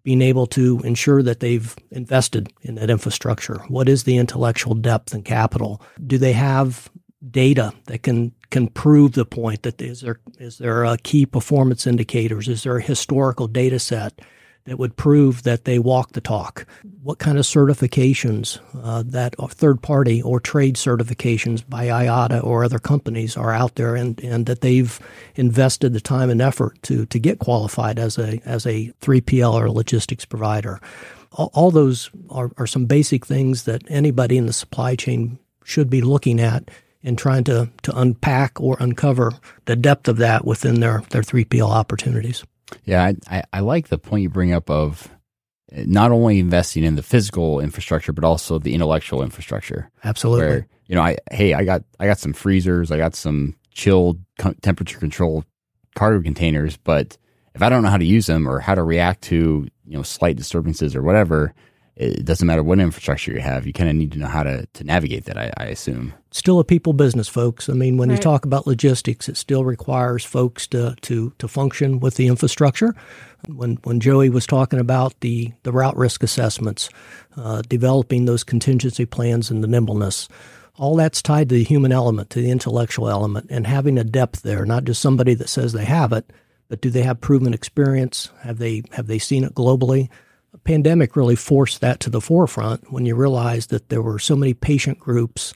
being 0.03 0.21
able 0.21 0.47
to 0.47 0.79
ensure 0.83 1.21
that 1.21 1.39
they've 1.39 1.75
invested 1.91 2.51
in 2.61 2.75
that 2.75 2.89
infrastructure. 2.89 3.59
What 3.67 3.89
is 3.89 4.03
the 4.03 4.17
intellectual 4.17 4.73
depth 4.73 5.13
and 5.13 5.25
capital? 5.25 5.81
Do 6.05 6.17
they 6.17 6.33
have 6.33 6.89
data 7.29 7.73
that 7.85 8.03
can 8.03 8.33
can 8.49 8.67
prove 8.67 9.11
the 9.11 9.25
point 9.25 9.63
that 9.63 9.81
is 9.81 10.01
there 10.01 10.19
is 10.39 10.57
there 10.57 10.85
a 10.85 10.97
key 10.97 11.25
performance 11.25 11.85
indicators? 11.85 12.47
Is 12.47 12.63
there 12.63 12.77
a 12.77 12.81
historical 12.81 13.47
data 13.47 13.77
set 13.77 14.19
that 14.65 14.77
would 14.77 14.95
prove 14.95 15.43
that 15.43 15.65
they 15.65 15.79
walk 15.79 16.11
the 16.11 16.21
talk? 16.21 16.65
What 17.01 17.19
kind 17.19 17.37
of 17.37 17.45
certifications 17.45 18.59
uh, 18.83 19.03
that 19.07 19.35
third 19.51 19.81
party 19.81 20.21
or 20.21 20.39
trade 20.39 20.75
certifications 20.75 21.67
by 21.67 21.87
IATA 21.87 22.43
or 22.43 22.63
other 22.63 22.79
companies 22.79 23.35
are 23.37 23.53
out 23.53 23.75
there, 23.75 23.95
and, 23.95 24.19
and 24.23 24.45
that 24.45 24.61
they've 24.61 24.99
invested 25.35 25.93
the 25.93 26.01
time 26.01 26.29
and 26.29 26.41
effort 26.41 26.81
to 26.83 27.05
to 27.07 27.19
get 27.19 27.39
qualified 27.39 27.99
as 27.99 28.17
a 28.17 28.41
as 28.45 28.65
a 28.65 28.93
3PL 29.01 29.53
or 29.53 29.71
logistics 29.71 30.25
provider? 30.25 30.79
All, 31.31 31.51
all 31.53 31.71
those 31.71 32.09
are, 32.29 32.51
are 32.57 32.67
some 32.67 32.85
basic 32.85 33.25
things 33.25 33.63
that 33.63 33.83
anybody 33.89 34.37
in 34.37 34.45
the 34.45 34.53
supply 34.53 34.95
chain 34.95 35.39
should 35.63 35.89
be 35.89 36.01
looking 36.01 36.39
at 36.39 36.69
and 37.03 37.17
trying 37.17 37.43
to, 37.45 37.69
to 37.83 37.97
unpack 37.97 38.59
or 38.59 38.77
uncover 38.79 39.31
the 39.65 39.75
depth 39.75 40.07
of 40.07 40.17
that 40.17 40.45
within 40.45 40.79
their, 40.79 41.01
their 41.11 41.21
3PL 41.21 41.69
opportunities. 41.69 42.43
Yeah, 42.85 43.03
I, 43.03 43.15
I, 43.37 43.43
I 43.53 43.59
like 43.61 43.87
the 43.87 43.97
point 43.97 44.23
you 44.23 44.29
bring 44.29 44.53
up 44.53 44.69
of 44.69 45.09
eh, 45.71 45.85
not 45.87 46.11
only 46.11 46.39
investing 46.39 46.83
in 46.83 46.95
the 46.95 47.03
physical 47.03 47.59
infrastructure, 47.59 48.13
but 48.13 48.23
also 48.23 48.59
the 48.59 48.73
intellectual 48.73 49.23
infrastructure. 49.23 49.89
Absolutely. 50.03 50.47
Where, 50.47 50.67
you 50.87 50.95
know, 50.95 51.01
I, 51.01 51.17
hey, 51.31 51.53
I 51.53 51.63
got, 51.63 51.83
I 51.99 52.05
got 52.05 52.19
some 52.19 52.33
freezers, 52.33 52.91
I 52.91 52.97
got 52.97 53.15
some 53.15 53.55
chilled 53.71 54.19
temperature 54.61 54.99
controlled 54.99 55.45
cargo 55.95 56.21
containers, 56.21 56.77
but 56.77 57.17
if 57.55 57.61
I 57.61 57.69
don't 57.69 57.83
know 57.83 57.89
how 57.89 57.97
to 57.97 58.05
use 58.05 58.27
them 58.27 58.47
or 58.47 58.59
how 58.59 58.75
to 58.75 58.83
react 58.83 59.23
to, 59.23 59.67
you 59.85 59.97
know, 59.97 60.03
slight 60.03 60.37
disturbances 60.37 60.95
or 60.95 61.01
whatever, 61.01 61.53
it 61.99 62.23
doesn't 62.23 62.47
matter 62.47 62.63
what 62.63 62.79
infrastructure 62.79 63.33
you 63.33 63.41
have. 63.41 63.67
You 63.67 63.73
kind 63.73 63.89
of 63.89 63.95
need 63.95 64.13
to 64.13 64.19
know 64.19 64.27
how 64.27 64.43
to, 64.43 64.65
to 64.65 64.83
navigate 64.85 65.25
that, 65.25 65.37
I, 65.37 65.51
I 65.57 65.65
assume. 65.65 66.13
Still 66.31 66.59
a 66.59 66.63
people 66.63 66.93
business, 66.93 67.27
folks. 67.27 67.67
I 67.67 67.73
mean, 67.73 67.97
when 67.97 68.07
right. 68.07 68.17
you 68.17 68.21
talk 68.21 68.45
about 68.45 68.65
logistics, 68.65 69.27
it 69.27 69.35
still 69.35 69.65
requires 69.65 70.23
folks 70.23 70.65
to, 70.67 70.95
to, 71.01 71.33
to 71.37 71.47
function 71.49 71.99
with 71.99 72.15
the 72.15 72.27
infrastructure. 72.27 72.95
When, 73.49 73.79
when 73.83 73.99
Joey 73.99 74.29
was 74.29 74.47
talking 74.47 74.79
about 74.79 75.19
the, 75.19 75.51
the 75.63 75.73
route 75.73 75.97
risk 75.97 76.23
assessments, 76.23 76.89
uh, 77.35 77.63
developing 77.67 78.23
those 78.23 78.45
contingency 78.45 79.05
plans 79.05 79.51
and 79.51 79.61
the 79.61 79.67
nimbleness, 79.67 80.29
all 80.77 80.95
that's 80.95 81.21
tied 81.21 81.49
to 81.49 81.55
the 81.55 81.63
human 81.65 81.91
element, 81.91 82.29
to 82.29 82.41
the 82.41 82.49
intellectual 82.49 83.09
element, 83.09 83.47
and 83.49 83.67
having 83.67 83.97
a 83.97 84.05
depth 84.05 84.43
there, 84.43 84.65
not 84.65 84.85
just 84.85 85.01
somebody 85.01 85.33
that 85.33 85.49
says 85.49 85.73
they 85.73 85.83
have 85.83 86.13
it, 86.13 86.31
but 86.69 86.79
do 86.79 86.89
they 86.89 87.03
have 87.03 87.19
proven 87.19 87.53
experience? 87.53 88.29
Have 88.39 88.59
they 88.59 88.83
have 88.91 89.07
they 89.07 89.19
seen 89.19 89.43
it 89.43 89.55
globally? 89.55 90.07
Pandemic 90.63 91.15
really 91.15 91.35
forced 91.35 91.81
that 91.81 91.99
to 92.01 92.09
the 92.09 92.21
forefront 92.21 92.91
when 92.91 93.05
you 93.05 93.15
realized 93.15 93.69
that 93.69 93.89
there 93.89 94.01
were 94.01 94.19
so 94.19 94.35
many 94.35 94.53
patient 94.53 94.99
groups 94.99 95.53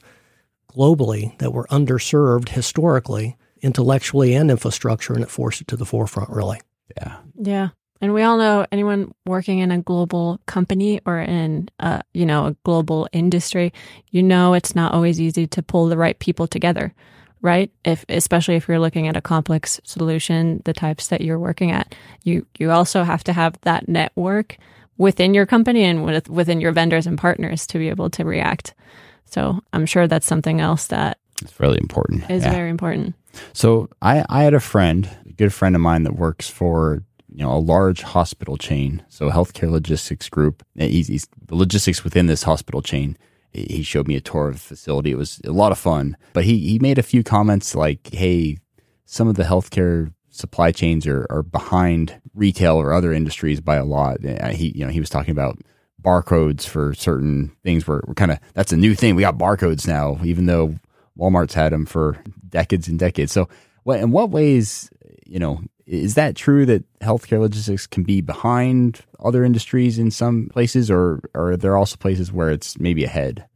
globally 0.70 1.36
that 1.38 1.52
were 1.52 1.66
underserved 1.70 2.50
historically, 2.50 3.36
intellectually, 3.62 4.34
and 4.34 4.50
infrastructure, 4.50 5.14
and 5.14 5.22
it 5.22 5.30
forced 5.30 5.60
it 5.60 5.68
to 5.68 5.76
the 5.76 5.86
forefront, 5.86 6.30
really. 6.30 6.60
Yeah. 6.96 7.16
Yeah. 7.36 7.68
And 8.00 8.12
we 8.12 8.22
all 8.22 8.36
know 8.36 8.66
anyone 8.70 9.14
working 9.24 9.60
in 9.60 9.70
a 9.70 9.80
global 9.80 10.40
company 10.46 11.00
or 11.06 11.20
in, 11.20 11.70
a, 11.78 12.02
you 12.12 12.26
know, 12.26 12.46
a 12.46 12.56
global 12.64 13.08
industry, 13.12 13.72
you 14.10 14.22
know, 14.22 14.52
it's 14.52 14.74
not 14.74 14.92
always 14.92 15.20
easy 15.20 15.46
to 15.46 15.62
pull 15.62 15.86
the 15.86 15.96
right 15.96 16.18
people 16.18 16.46
together, 16.46 16.92
right? 17.40 17.70
If 17.84 18.04
especially 18.08 18.56
if 18.56 18.68
you're 18.68 18.80
looking 18.80 19.08
at 19.08 19.16
a 19.16 19.22
complex 19.22 19.80
solution, 19.84 20.60
the 20.64 20.74
types 20.74 21.06
that 21.06 21.22
you're 21.22 21.38
working 21.38 21.70
at, 21.70 21.94
you 22.24 22.46
you 22.58 22.70
also 22.72 23.04
have 23.04 23.24
to 23.24 23.32
have 23.32 23.58
that 23.62 23.88
network 23.88 24.58
within 24.98 25.34
your 25.34 25.46
company 25.46 25.84
and 25.84 26.04
with, 26.04 26.28
within 26.28 26.60
your 26.60 26.72
vendors 26.72 27.06
and 27.06 27.18
partners 27.18 27.66
to 27.68 27.78
be 27.78 27.88
able 27.88 28.10
to 28.10 28.24
react. 28.24 28.74
So 29.26 29.60
I'm 29.72 29.86
sure 29.86 30.06
that's 30.06 30.26
something 30.26 30.60
else 30.60 30.86
that 30.88 31.18
it's 31.42 31.58
really 31.58 31.78
important. 31.80 32.30
Is 32.30 32.44
yeah. 32.44 32.52
very 32.52 32.70
important. 32.70 33.14
So 33.52 33.88
I, 34.00 34.24
I 34.28 34.44
had 34.44 34.54
a 34.54 34.60
friend, 34.60 35.08
a 35.28 35.32
good 35.32 35.52
friend 35.52 35.74
of 35.74 35.80
mine 35.80 36.04
that 36.04 36.14
works 36.14 36.48
for 36.48 37.02
you 37.28 37.42
know 37.42 37.52
a 37.52 37.58
large 37.58 38.02
hospital 38.02 38.56
chain, 38.56 39.02
so 39.08 39.30
healthcare 39.30 39.70
logistics 39.70 40.28
group. 40.28 40.64
He's, 40.76 41.08
he's 41.08 41.26
the 41.46 41.56
logistics 41.56 42.04
within 42.04 42.26
this 42.26 42.44
hospital 42.44 42.80
chain. 42.80 43.18
He 43.52 43.82
showed 43.82 44.08
me 44.08 44.16
a 44.16 44.20
tour 44.20 44.48
of 44.48 44.54
the 44.54 44.60
facility. 44.60 45.10
It 45.10 45.18
was 45.18 45.40
a 45.44 45.52
lot 45.52 45.72
of 45.72 45.78
fun, 45.78 46.16
but 46.32 46.44
he 46.44 46.58
he 46.58 46.78
made 46.78 46.98
a 46.98 47.02
few 47.02 47.24
comments 47.24 47.74
like, 47.74 48.08
"Hey, 48.12 48.58
some 49.04 49.26
of 49.26 49.34
the 49.34 49.42
healthcare 49.42 50.12
supply 50.34 50.72
chains 50.72 51.06
are, 51.06 51.26
are 51.30 51.42
behind 51.42 52.20
retail 52.34 52.76
or 52.76 52.92
other 52.92 53.12
industries 53.12 53.60
by 53.60 53.76
a 53.76 53.84
lot. 53.84 54.24
Uh, 54.24 54.48
he, 54.48 54.72
you 54.74 54.84
know, 54.84 54.90
he 54.90 55.00
was 55.00 55.10
talking 55.10 55.32
about 55.32 55.58
barcodes 56.02 56.66
for 56.66 56.92
certain 56.94 57.52
things 57.62 57.86
where 57.86 58.02
we're 58.06 58.14
kind 58.14 58.32
of, 58.32 58.38
that's 58.52 58.72
a 58.72 58.76
new 58.76 58.94
thing. 58.94 59.14
We 59.14 59.22
got 59.22 59.38
barcodes 59.38 59.86
now, 59.86 60.18
even 60.24 60.46
though 60.46 60.74
Walmart's 61.16 61.54
had 61.54 61.72
them 61.72 61.86
for 61.86 62.18
decades 62.48 62.88
and 62.88 62.98
decades. 62.98 63.32
So 63.32 63.48
what, 63.84 64.00
in 64.00 64.10
what 64.10 64.30
ways, 64.30 64.90
you 65.24 65.38
know, 65.38 65.60
is 65.86 66.14
that 66.14 66.34
true 66.34 66.66
that 66.66 66.84
healthcare 67.00 67.40
logistics 67.40 67.86
can 67.86 68.02
be 68.02 68.20
behind 68.20 69.00
other 69.20 69.44
industries 69.44 69.98
in 69.98 70.10
some 70.10 70.48
places 70.52 70.90
or, 70.90 71.20
or 71.34 71.52
are 71.52 71.56
there 71.56 71.76
also 71.76 71.96
places 71.96 72.32
where 72.32 72.50
it's 72.50 72.78
maybe 72.78 73.04
ahead? 73.04 73.46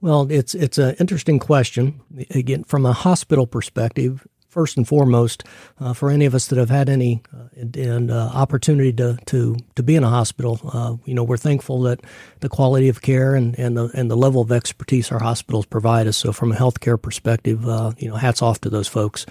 Well, 0.00 0.30
it's 0.30 0.54
it's 0.54 0.76
an 0.76 0.96
interesting 0.98 1.38
question. 1.38 2.00
Again, 2.30 2.64
from 2.64 2.84
a 2.84 2.92
hospital 2.92 3.46
perspective, 3.46 4.26
first 4.52 4.76
and 4.76 4.86
foremost, 4.86 5.44
uh, 5.80 5.94
for 5.94 6.10
any 6.10 6.26
of 6.26 6.34
us 6.34 6.46
that 6.48 6.58
have 6.58 6.68
had 6.68 6.90
any 6.90 7.22
uh, 7.34 7.48
and, 7.56 8.10
uh, 8.10 8.30
opportunity 8.34 8.92
to, 8.92 9.18
to 9.24 9.56
to 9.74 9.82
be 9.82 9.96
in 9.96 10.04
a 10.04 10.10
hospital, 10.10 10.60
uh, 10.72 10.94
you 11.06 11.14
know, 11.14 11.24
we're 11.24 11.38
thankful 11.38 11.80
that 11.82 12.00
the 12.40 12.48
quality 12.48 12.88
of 12.90 13.00
care 13.00 13.34
and, 13.34 13.58
and 13.58 13.76
the 13.76 13.90
and 13.94 14.10
the 14.10 14.16
level 14.16 14.42
of 14.42 14.52
expertise 14.52 15.10
our 15.10 15.20
hospitals 15.20 15.64
provide 15.64 16.06
us. 16.06 16.18
So, 16.18 16.32
from 16.32 16.52
a 16.52 16.54
healthcare 16.54 17.00
perspective, 17.00 17.66
uh, 17.66 17.92
you 17.96 18.08
know, 18.08 18.16
hats 18.16 18.42
off 18.42 18.60
to 18.60 18.70
those 18.70 18.88
folks. 18.88 19.24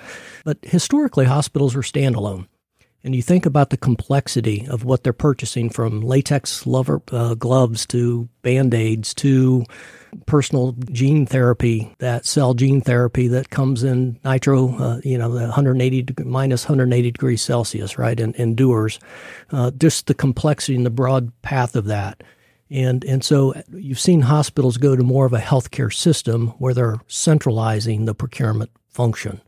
But 0.43 0.57
historically, 0.63 1.25
hospitals 1.25 1.75
are 1.75 1.81
standalone 1.81 2.47
and 3.03 3.15
you 3.15 3.21
think 3.21 3.45
about 3.45 3.71
the 3.71 3.77
complexity 3.77 4.67
of 4.69 4.83
what 4.83 5.03
they're 5.03 5.13
purchasing 5.13 5.69
from 5.69 6.01
latex 6.01 6.67
lover, 6.67 7.01
uh, 7.11 7.33
gloves 7.33 7.85
to 7.87 8.29
band 8.43 8.73
aids 8.73 9.13
to 9.15 9.65
personal 10.25 10.73
gene 10.91 11.25
therapy, 11.25 11.93
that 11.99 12.25
cell 12.25 12.53
gene 12.53 12.81
therapy 12.81 13.27
that 13.29 13.49
comes 13.49 13.83
in 13.83 14.19
nitro, 14.23 14.75
uh, 14.77 15.01
you 15.03 15.17
know, 15.17 15.31
the 15.31 15.45
180 15.45 16.23
minus 16.23 16.65
180 16.65 17.11
degrees 17.11 17.41
Celsius, 17.41 17.97
right, 17.97 18.19
and 18.19 18.35
endures. 18.35 18.99
Uh, 19.51 19.71
just 19.71 20.07
the 20.07 20.13
complexity 20.13 20.75
and 20.75 20.85
the 20.85 20.91
broad 20.91 21.31
path 21.41 21.75
of 21.75 21.85
that. 21.85 22.23
And, 22.69 23.03
and 23.03 23.23
so 23.23 23.53
you've 23.73 23.99
seen 23.99 24.21
hospitals 24.21 24.77
go 24.77 24.95
to 24.95 25.03
more 25.03 25.25
of 25.25 25.33
a 25.33 25.39
healthcare 25.39 25.93
system 25.93 26.49
where 26.59 26.73
they're 26.73 27.01
centralizing 27.07 28.05
the 28.05 28.15
procurement 28.15 28.71
function. 28.89 29.41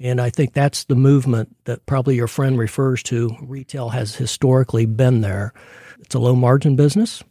And 0.00 0.18
I 0.20 0.30
think 0.30 0.54
that's 0.54 0.84
the 0.84 0.94
movement 0.96 1.54
that 1.66 1.84
probably 1.84 2.16
your 2.16 2.26
friend 2.26 2.58
refers 2.58 3.02
to. 3.04 3.36
Retail 3.42 3.90
has 3.90 4.16
historically 4.16 4.86
been 4.86 5.20
there. 5.20 5.52
It's 6.00 6.14
a 6.14 6.18
low 6.18 6.34
margin 6.34 6.74
business, 6.74 7.22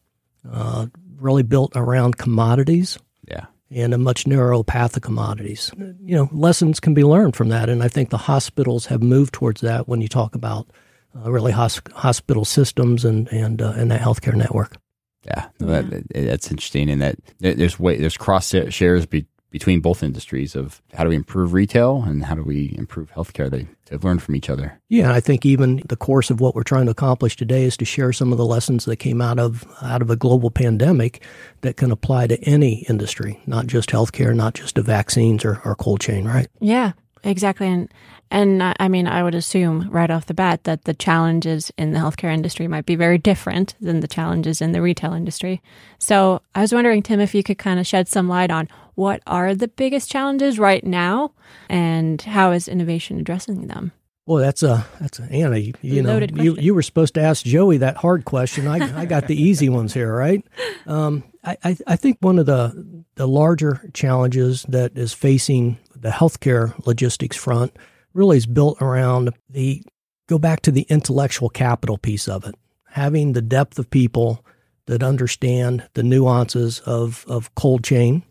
uh, 0.49 0.85
really 1.17 1.41
built 1.41 1.73
around 1.75 2.17
commodities. 2.17 2.99
Yeah. 3.27 3.47
And 3.71 3.93
a 3.93 3.97
much 3.97 4.27
narrower 4.27 4.63
path 4.63 4.95
of 4.95 5.01
commodities. 5.01 5.71
You 5.77 6.15
know, 6.15 6.29
lessons 6.31 6.79
can 6.79 6.93
be 6.93 7.03
learned 7.03 7.35
from 7.35 7.49
that. 7.49 7.69
And 7.69 7.83
I 7.83 7.87
think 7.87 8.09
the 8.09 8.17
hospitals 8.17 8.85
have 8.85 9.01
moved 9.01 9.33
towards 9.33 9.61
that 9.61 9.87
when 9.87 10.01
you 10.01 10.07
talk 10.07 10.35
about 10.35 10.67
uh, 11.15 11.31
really 11.31 11.51
hosp- 11.51 11.91
hospital 11.93 12.45
systems 12.45 13.03
and, 13.03 13.27
and, 13.29 13.61
uh, 13.61 13.73
and 13.75 13.89
that 13.89 14.01
healthcare 14.01 14.35
network. 14.35 14.77
Yeah, 15.25 15.49
no, 15.59 15.81
that, 15.81 16.03
that's 16.13 16.49
interesting. 16.49 16.89
And 16.89 17.01
that 17.01 17.17
there's 17.39 17.79
way, 17.79 17.97
there's 17.97 18.17
cross 18.17 18.53
shares 18.69 19.05
be, 19.05 19.25
between 19.49 19.79
both 19.79 20.03
industries 20.03 20.55
of 20.55 20.81
how 20.93 21.03
do 21.03 21.09
we 21.09 21.15
improve 21.15 21.53
retail 21.53 22.03
and 22.03 22.25
how 22.25 22.35
do 22.35 22.43
we 22.43 22.75
improve 22.77 23.11
healthcare. 23.13 23.49
They 23.49 23.67
have 23.89 24.03
learned 24.03 24.21
from 24.21 24.35
each 24.35 24.49
other. 24.49 24.79
Yeah, 24.89 25.11
I 25.11 25.19
think 25.19 25.45
even 25.45 25.81
the 25.87 25.95
course 25.95 26.29
of 26.29 26.39
what 26.39 26.53
we're 26.53 26.63
trying 26.63 26.85
to 26.85 26.91
accomplish 26.91 27.35
today 27.35 27.63
is 27.63 27.75
to 27.77 27.85
share 27.85 28.13
some 28.13 28.31
of 28.31 28.37
the 28.37 28.45
lessons 28.45 28.85
that 28.85 28.97
came 28.97 29.21
out 29.21 29.39
of 29.39 29.65
out 29.81 30.01
of 30.01 30.09
a 30.09 30.15
global 30.15 30.51
pandemic 30.51 31.23
that 31.61 31.77
can 31.77 31.91
apply 31.91 32.27
to 32.27 32.39
any 32.43 32.85
industry, 32.89 33.41
not 33.47 33.67
just 33.67 33.89
healthcare, 33.89 34.35
not 34.35 34.53
just 34.53 34.75
to 34.75 34.81
vaccines 34.81 35.43
or, 35.43 35.61
or 35.65 35.75
cold 35.75 36.01
chain, 36.01 36.25
right? 36.25 36.47
Yeah, 36.59 36.91
exactly. 37.23 37.67
And 37.67 37.91
and 38.31 38.61
I 38.79 38.87
mean, 38.87 39.07
I 39.07 39.23
would 39.23 39.33
assume 39.33 39.89
right 39.89 40.09
off 40.11 40.27
the 40.27 40.33
bat 40.33 40.63
that 40.65 40.83
the 40.83 40.93
challenges 40.93 41.71
in 41.77 41.93
the 41.93 41.99
healthcare 41.99 42.31
industry 42.31 42.67
might 42.67 42.85
be 42.85 42.95
very 42.95 43.17
different 43.17 43.75
than 43.81 44.01
the 44.01 44.07
challenges 44.07 44.61
in 44.61 44.71
the 44.71 44.81
retail 44.81 45.13
industry. 45.13 45.61
So 45.97 46.41
I 46.53 46.61
was 46.61 46.71
wondering, 46.71 47.01
Tim, 47.01 47.19
if 47.19 47.33
you 47.33 47.41
could 47.41 47.57
kind 47.57 47.79
of 47.79 47.87
shed 47.87 48.07
some 48.07 48.27
light 48.27 48.51
on 48.51 48.67
what 48.95 49.21
are 49.25 49.55
the 49.55 49.67
biggest 49.67 50.11
challenges 50.11 50.59
right 50.59 50.83
now 50.83 51.31
and 51.69 52.21
how 52.21 52.51
is 52.51 52.67
innovation 52.67 53.19
addressing 53.19 53.67
them? 53.67 53.93
Well, 54.27 54.43
that's 54.43 54.61
a 54.61 54.85
that's 55.01 55.17
a 55.17 55.23
Anna. 55.23 55.57
You, 55.57 55.73
you 55.81 56.03
know, 56.03 56.19
you 56.19 56.55
you 56.55 56.75
were 56.75 56.83
supposed 56.83 57.15
to 57.15 57.21
ask 57.21 57.43
Joey 57.43 57.77
that 57.77 57.97
hard 57.97 58.25
question. 58.25 58.67
I 58.67 59.01
I 59.01 59.05
got 59.05 59.25
the 59.25 59.35
easy 59.35 59.69
ones 59.69 59.91
here, 59.91 60.15
right? 60.15 60.45
Um, 60.85 61.23
I, 61.43 61.57
I 61.63 61.77
I 61.87 61.95
think 61.95 62.17
one 62.19 62.37
of 62.37 62.45
the 62.45 63.03
the 63.15 63.27
larger 63.27 63.89
challenges 63.95 64.67
that 64.69 64.95
is 64.95 65.13
facing 65.13 65.79
the 65.95 66.09
healthcare 66.09 66.77
logistics 66.85 67.37
front 67.37 67.75
really 68.13 68.37
is 68.37 68.45
built 68.45 68.81
around 68.81 69.31
the 69.49 69.83
go 70.27 70.37
back 70.37 70.61
to 70.61 70.71
the 70.71 70.85
intellectual 70.89 71.49
capital 71.49 71.97
piece 71.97 72.27
of 72.27 72.45
it, 72.45 72.55
having 72.89 73.33
the 73.33 73.41
depth 73.41 73.79
of 73.79 73.89
people 73.89 74.45
that 74.85 75.03
understand 75.03 75.87
the 75.93 76.03
nuances 76.03 76.79
of 76.81 77.25
of 77.27 77.53
cold 77.55 77.83
chain 77.83 78.23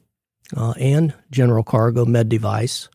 uh, 0.57 0.75
and 0.79 1.15
general 1.31 1.63
cargo 1.63 2.05
med 2.05 2.29
device 2.29 2.89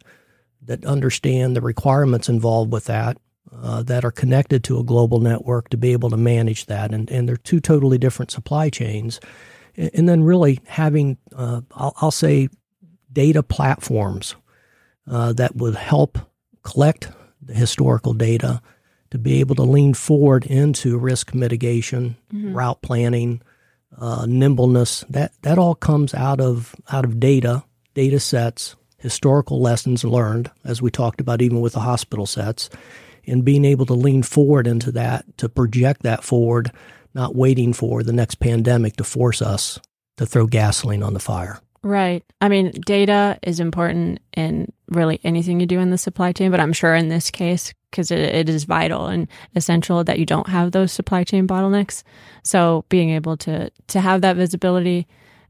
that 0.66 0.86
understand 0.86 1.56
the 1.56 1.62
requirements 1.62 2.30
involved 2.30 2.72
with 2.72 2.86
that, 2.86 3.18
uh, 3.52 3.84
that 3.84 4.06
are 4.06 4.12
connected 4.12 4.64
to 4.64 4.80
a 4.80 4.84
global 4.84 5.20
network 5.20 5.70
to 5.70 5.78
be 5.78 5.92
able 5.92 6.10
to 6.10 6.18
manage 6.18 6.66
that. 6.68 6.94
And, 6.94 7.10
and 7.12 7.28
they're 7.28 7.38
two 7.38 7.60
totally 7.60 7.98
different 7.98 8.32
supply 8.32 8.70
chains. 8.70 9.20
And, 9.76 10.08
then 10.08 10.24
really 10.24 10.60
having, 10.66 11.18
uh, 11.36 11.62
I'll, 11.72 11.94
I'll 11.98 12.12
say, 12.12 12.50
data 13.12 13.44
platforms 13.44 14.36
uh, 15.10 15.34
that 15.34 15.56
would 15.56 15.76
help 15.76 16.18
collect 16.64 17.10
the 17.42 17.54
historical 17.54 18.14
data 18.14 18.62
to 19.12 19.18
be 19.18 19.40
able 19.40 19.56
to 19.56 19.64
lean 19.64 19.94
forward 19.94 20.46
into 20.46 20.98
risk 20.98 21.34
mitigation, 21.36 22.16
route 22.54 22.82
planning, 22.82 23.42
uh, 23.98 24.26
nimbleness. 24.28 25.06
That 25.10 25.34
that 25.44 25.60
all 25.60 25.76
comes 25.76 26.14
out 26.14 26.42
of 26.42 26.76
out 26.92 27.06
of 27.06 27.20
data, 27.20 27.64
data 27.94 28.20
sets, 28.20 28.76
historical 28.98 29.62
lessons 29.62 30.04
learned, 30.04 30.50
as 30.64 30.82
we 30.82 30.90
talked 30.90 31.22
about, 31.22 31.42
even 31.42 31.62
with 31.62 31.74
the 31.74 31.82
hospital 31.82 32.26
sets, 32.26 32.70
and 33.28 33.46
being 33.46 33.66
able 33.66 33.86
to 33.86 33.94
lean 33.94 34.24
forward 34.24 34.66
into 34.66 34.92
that 34.94 35.38
to 35.38 35.48
project 35.50 36.04
that 36.04 36.24
forward, 36.24 36.72
not 37.14 37.36
waiting 37.36 37.74
for 37.74 38.02
the 38.02 38.14
next 38.14 38.36
pandemic 38.36 38.96
to 38.96 39.04
force 39.04 39.42
us 39.42 39.80
to 40.18 40.26
throw 40.26 40.48
gasoline 40.48 41.04
on 41.04 41.14
the 41.14 41.20
fire. 41.20 41.60
Right. 41.84 42.24
I 42.40 42.48
mean, 42.48 42.72
data 42.86 43.38
is 43.44 43.60
important 43.60 44.20
in 44.36 44.72
really 44.88 45.20
anything 45.24 45.60
you 45.60 45.66
do 45.66 45.80
in 45.80 45.90
the 45.90 45.98
supply 45.98 46.32
chain, 46.32 46.50
but 46.50 46.62
I'm 46.62 46.72
sure 46.72 46.96
in 46.96 47.10
this 47.10 47.30
case, 47.30 47.74
because 47.92 48.10
it, 48.10 48.20
it 48.20 48.50
is 48.50 48.64
vital 48.64 49.08
and 49.08 49.28
essential 49.56 50.02
that 50.06 50.18
you 50.18 50.26
don't 50.26 50.48
have 50.48 50.72
those 50.72 50.94
supply 50.94 51.26
chain 51.26 51.46
bottlenecks. 51.46 52.04
So 52.44 52.86
being 52.88 53.10
able 53.10 53.36
to 53.38 53.70
to 53.88 54.00
have 54.00 54.22
that 54.22 54.38
visibility, 54.38 55.08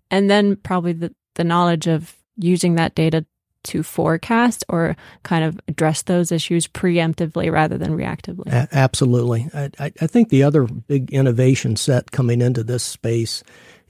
and 0.09 0.29
then 0.29 0.55
probably 0.55 0.93
the 0.93 1.13
the 1.35 1.43
knowledge 1.43 1.87
of 1.87 2.15
using 2.37 2.75
that 2.75 2.95
data 2.95 3.25
to 3.65 3.83
forecast 3.83 4.65
or 4.67 4.97
kind 5.23 5.45
of 5.45 5.59
address 5.67 6.01
those 6.01 6.31
issues 6.31 6.67
preemptively 6.67 7.51
rather 7.51 7.77
than 7.77 7.95
reactively. 7.95 8.47
A- 8.47 8.67
absolutely. 8.71 9.49
I, 9.53 9.69
I 9.79 9.91
I 10.01 10.07
think 10.07 10.29
the 10.29 10.43
other 10.43 10.63
big 10.63 11.11
innovation 11.11 11.75
set 11.75 12.11
coming 12.11 12.41
into 12.41 12.63
this 12.63 12.83
space 12.83 13.43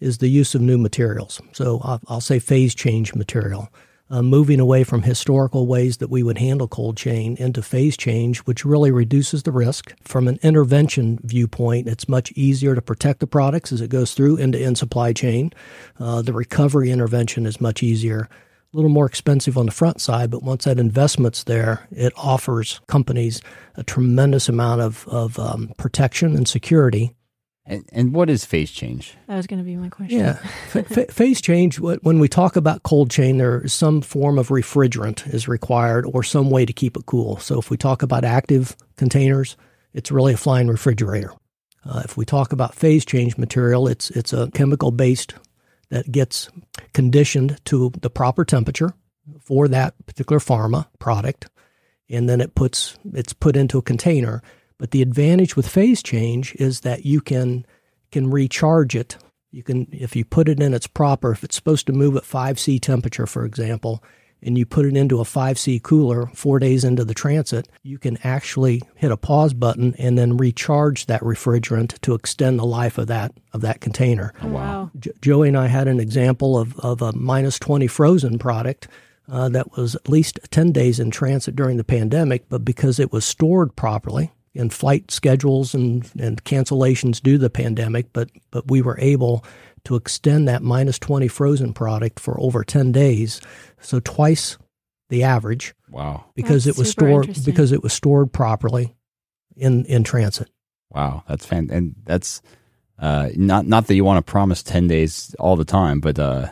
is 0.03 0.17
the 0.17 0.27
use 0.27 0.53
of 0.53 0.61
new 0.61 0.77
materials. 0.77 1.41
So 1.53 1.79
I'll, 1.83 2.01
I'll 2.07 2.21
say 2.21 2.39
phase 2.39 2.75
change 2.75 3.15
material, 3.15 3.69
uh, 4.09 4.21
moving 4.21 4.59
away 4.59 4.83
from 4.83 5.01
historical 5.01 5.65
ways 5.65 5.97
that 5.97 6.09
we 6.09 6.21
would 6.21 6.37
handle 6.37 6.67
cold 6.67 6.97
chain 6.97 7.35
into 7.37 7.61
phase 7.61 7.97
change, 7.97 8.39
which 8.39 8.65
really 8.65 8.91
reduces 8.91 9.43
the 9.43 9.51
risk. 9.51 9.95
From 10.03 10.27
an 10.27 10.39
intervention 10.43 11.19
viewpoint, 11.23 11.87
it's 11.87 12.09
much 12.09 12.31
easier 12.33 12.75
to 12.75 12.81
protect 12.81 13.21
the 13.21 13.27
products 13.27 13.71
as 13.71 13.81
it 13.81 13.89
goes 13.89 14.13
through 14.13 14.37
end 14.37 14.53
to 14.53 14.61
end 14.61 14.77
supply 14.77 15.13
chain. 15.13 15.51
Uh, 15.99 16.21
the 16.21 16.33
recovery 16.33 16.91
intervention 16.91 17.45
is 17.45 17.61
much 17.61 17.81
easier. 17.81 18.29
A 18.71 18.75
little 18.75 18.89
more 18.89 19.05
expensive 19.05 19.57
on 19.57 19.67
the 19.67 19.71
front 19.71 20.01
side, 20.01 20.31
but 20.31 20.43
once 20.43 20.65
that 20.65 20.79
investment's 20.79 21.43
there, 21.43 21.87
it 21.91 22.11
offers 22.17 22.81
companies 22.87 23.41
a 23.75 23.83
tremendous 23.83 24.49
amount 24.49 24.81
of, 24.81 25.07
of 25.07 25.37
um, 25.39 25.71
protection 25.77 26.35
and 26.35 26.47
security. 26.47 27.15
And, 27.65 27.85
and 27.93 28.13
what 28.13 28.29
is 28.29 28.43
phase 28.43 28.71
change? 28.71 29.15
That 29.27 29.37
was 29.37 29.47
going 29.47 29.59
to 29.59 29.65
be 29.65 29.77
my 29.77 29.87
question. 29.87 30.19
Yeah. 30.19 30.37
F- 30.73 30.97
f- 30.97 31.11
phase 31.11 31.39
change, 31.39 31.79
when 31.79 32.19
we 32.19 32.27
talk 32.27 32.57
about 32.57 32.83
cold 32.83 33.09
chain, 33.09 33.37
there 33.37 33.61
is 33.61 33.73
some 33.73 34.01
form 34.01 34.37
of 34.37 34.49
refrigerant 34.49 35.33
is 35.33 35.47
required 35.47 36.05
or 36.05 36.23
some 36.23 36.49
way 36.49 36.65
to 36.65 36.73
keep 36.73 36.97
it 36.97 37.05
cool. 37.05 37.37
So 37.37 37.59
if 37.59 37.69
we 37.69 37.77
talk 37.77 38.01
about 38.01 38.25
active 38.25 38.75
containers, 38.97 39.55
it's 39.93 40.11
really 40.11 40.33
a 40.33 40.37
flying 40.37 40.67
refrigerator. 40.67 41.31
Uh, 41.85 42.01
if 42.03 42.17
we 42.17 42.25
talk 42.25 42.51
about 42.51 42.75
phase 42.75 43.05
change 43.05 43.37
material, 43.37 43.87
it's, 43.87 44.09
it's 44.09 44.33
a 44.33 44.51
chemical 44.51 44.91
based 44.91 45.35
that 45.89 46.11
gets 46.11 46.49
conditioned 46.93 47.59
to 47.65 47.91
the 48.01 48.09
proper 48.09 48.43
temperature 48.43 48.93
for 49.39 49.67
that 49.67 49.93
particular 50.05 50.39
pharma 50.39 50.87
product, 50.99 51.47
and 52.09 52.27
then 52.27 52.41
it 52.41 52.55
puts 52.55 52.97
it's 53.13 53.33
put 53.33 53.55
into 53.55 53.77
a 53.77 53.81
container. 53.81 54.41
But 54.83 54.91
the 54.91 55.01
advantage 55.01 55.55
with 55.55 55.65
phase 55.65 56.03
change 56.03 56.55
is 56.55 56.81
that 56.81 57.05
you 57.05 57.21
can 57.21 57.65
can 58.11 58.29
recharge 58.29 58.97
it. 58.97 59.15
You 59.49 59.63
can 59.63 59.87
if 59.93 60.13
you 60.13 60.25
put 60.25 60.49
it 60.49 60.59
in 60.59 60.73
its 60.73 60.87
proper, 60.87 61.31
if 61.31 61.41
it's 61.41 61.55
supposed 61.55 61.87
to 61.87 61.93
move 61.93 62.17
at 62.17 62.23
5C 62.23 62.81
temperature, 62.81 63.25
for 63.25 63.45
example, 63.45 64.03
and 64.41 64.57
you 64.57 64.65
put 64.65 64.85
it 64.85 64.97
into 64.97 65.21
a 65.21 65.23
5C 65.23 65.81
cooler 65.83 66.25
four 66.33 66.59
days 66.59 66.83
into 66.83 67.05
the 67.05 67.13
transit, 67.13 67.69
you 67.83 67.97
can 67.97 68.17
actually 68.25 68.81
hit 68.95 69.09
a 69.09 69.15
pause 69.15 69.53
button 69.53 69.95
and 69.97 70.17
then 70.17 70.35
recharge 70.35 71.05
that 71.05 71.21
refrigerant 71.21 71.97
to 72.01 72.13
extend 72.13 72.59
the 72.59 72.65
life 72.65 72.97
of 72.97 73.07
that 73.07 73.31
of 73.53 73.61
that 73.61 73.79
container. 73.79 74.33
Oh, 74.41 74.49
wow. 74.49 74.91
Jo- 74.99 75.11
Joey 75.21 75.47
and 75.47 75.57
I 75.57 75.67
had 75.67 75.87
an 75.87 76.01
example 76.01 76.57
of, 76.57 76.77
of 76.81 77.01
a 77.01 77.13
minus 77.13 77.57
20 77.57 77.87
frozen 77.87 78.37
product 78.37 78.89
uh, 79.31 79.47
that 79.47 79.77
was 79.77 79.95
at 79.95 80.09
least 80.09 80.39
10 80.51 80.73
days 80.73 80.99
in 80.99 81.09
transit 81.09 81.55
during 81.55 81.77
the 81.77 81.85
pandemic, 81.85 82.49
but 82.49 82.65
because 82.65 82.99
it 82.99 83.13
was 83.13 83.23
stored 83.23 83.77
properly, 83.77 84.33
and 84.55 84.71
flight 84.71 85.09
schedules 85.11 85.73
and, 85.73 86.09
and 86.19 86.43
cancellations 86.43 87.21
due 87.21 87.33
to 87.33 87.37
the 87.39 87.49
pandemic, 87.49 88.11
but, 88.13 88.29
but 88.51 88.69
we 88.69 88.81
were 88.81 88.99
able 88.99 89.43
to 89.85 89.95
extend 89.95 90.47
that 90.47 90.61
minus 90.63 90.99
20 90.99 91.27
frozen 91.27 91.73
product 91.73 92.19
for 92.19 92.39
over 92.39 92.63
10 92.63 92.91
days. 92.91 93.41
So 93.81 93.99
twice 93.99 94.57
the 95.09 95.23
average 95.23 95.73
Wow. 95.89 96.25
because 96.35 96.65
That's 96.65 96.77
it 96.77 96.81
was 96.81 96.91
stored 96.91 97.45
because 97.45 97.71
it 97.71 97.83
was 97.83 97.93
stored 97.93 98.31
properly 98.31 98.95
in, 99.55 99.85
in 99.85 100.03
transit. 100.03 100.49
Wow. 100.89 101.23
That's 101.27 101.45
fan 101.45 101.69
and 101.71 101.95
that's 102.03 102.41
uh 102.99 103.29
not 103.35 103.65
not 103.67 103.87
that 103.87 103.95
you 103.95 104.03
want 104.05 104.23
to 104.25 104.31
promise 104.31 104.63
10 104.63 104.87
days 104.87 105.35
all 105.39 105.55
the 105.55 105.65
time, 105.65 105.99
but 105.99 106.17
uh 106.19 106.49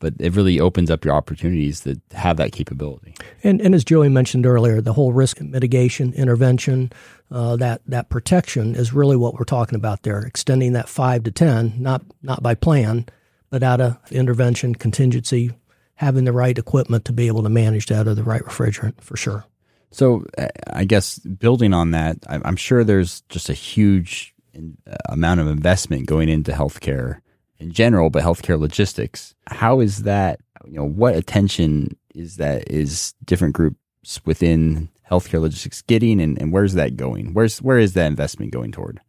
but 0.00 0.14
it 0.18 0.34
really 0.34 0.58
opens 0.60 0.90
up 0.90 1.04
your 1.04 1.14
opportunities 1.14 1.82
that 1.82 2.00
have 2.12 2.36
that 2.38 2.52
capability. 2.52 3.14
And, 3.42 3.60
and 3.60 3.74
as 3.74 3.84
Joey 3.84 4.08
mentioned 4.08 4.46
earlier, 4.46 4.80
the 4.80 4.92
whole 4.92 5.12
risk 5.12 5.40
mitigation, 5.40 6.12
intervention, 6.14 6.92
uh, 7.30 7.56
that 7.56 7.82
that 7.86 8.08
protection 8.08 8.74
is 8.74 8.92
really 8.92 9.16
what 9.16 9.34
we're 9.34 9.44
talking 9.44 9.76
about 9.76 10.02
there. 10.02 10.20
Extending 10.20 10.72
that 10.74 10.88
five 10.88 11.22
to 11.24 11.30
ten, 11.30 11.74
not 11.78 12.02
not 12.22 12.42
by 12.42 12.54
plan, 12.54 13.06
but 13.50 13.62
out 13.62 13.80
of 13.80 13.96
intervention, 14.10 14.74
contingency, 14.74 15.52
having 15.94 16.24
the 16.24 16.32
right 16.32 16.58
equipment 16.58 17.04
to 17.06 17.12
be 17.12 17.26
able 17.26 17.42
to 17.42 17.48
manage 17.48 17.86
that 17.86 18.06
or 18.06 18.14
the 18.14 18.22
right 18.22 18.42
refrigerant 18.42 19.00
for 19.00 19.16
sure. 19.16 19.44
So 19.90 20.26
uh, 20.36 20.48
I 20.72 20.84
guess 20.84 21.18
building 21.18 21.72
on 21.72 21.92
that, 21.92 22.18
I- 22.28 22.40
I'm 22.44 22.56
sure 22.56 22.84
there's 22.84 23.22
just 23.28 23.48
a 23.48 23.54
huge 23.54 24.34
uh, 24.54 24.96
amount 25.08 25.40
of 25.40 25.46
investment 25.46 26.06
going 26.06 26.28
into 26.28 26.52
healthcare 26.52 27.20
in 27.58 27.72
general, 27.72 28.10
but 28.10 28.22
healthcare 28.22 28.58
logistics. 28.58 29.34
How 29.46 29.80
is 29.80 30.02
that? 30.02 30.40
You 30.66 30.78
know, 30.78 30.84
what 30.84 31.14
attention 31.14 31.96
is 32.14 32.36
that 32.36 32.70
is 32.70 33.14
different 33.24 33.54
groups 33.54 34.20
within 34.24 34.88
healthcare 35.10 35.40
logistics 35.40 35.82
getting, 35.82 36.20
and, 36.20 36.40
and 36.40 36.52
where's 36.52 36.74
that 36.74 36.96
going? 36.96 37.34
Where's 37.34 37.62
where 37.62 37.78
is 37.78 37.94
that 37.94 38.06
investment 38.06 38.52
going 38.52 38.72
toward? 38.72 39.00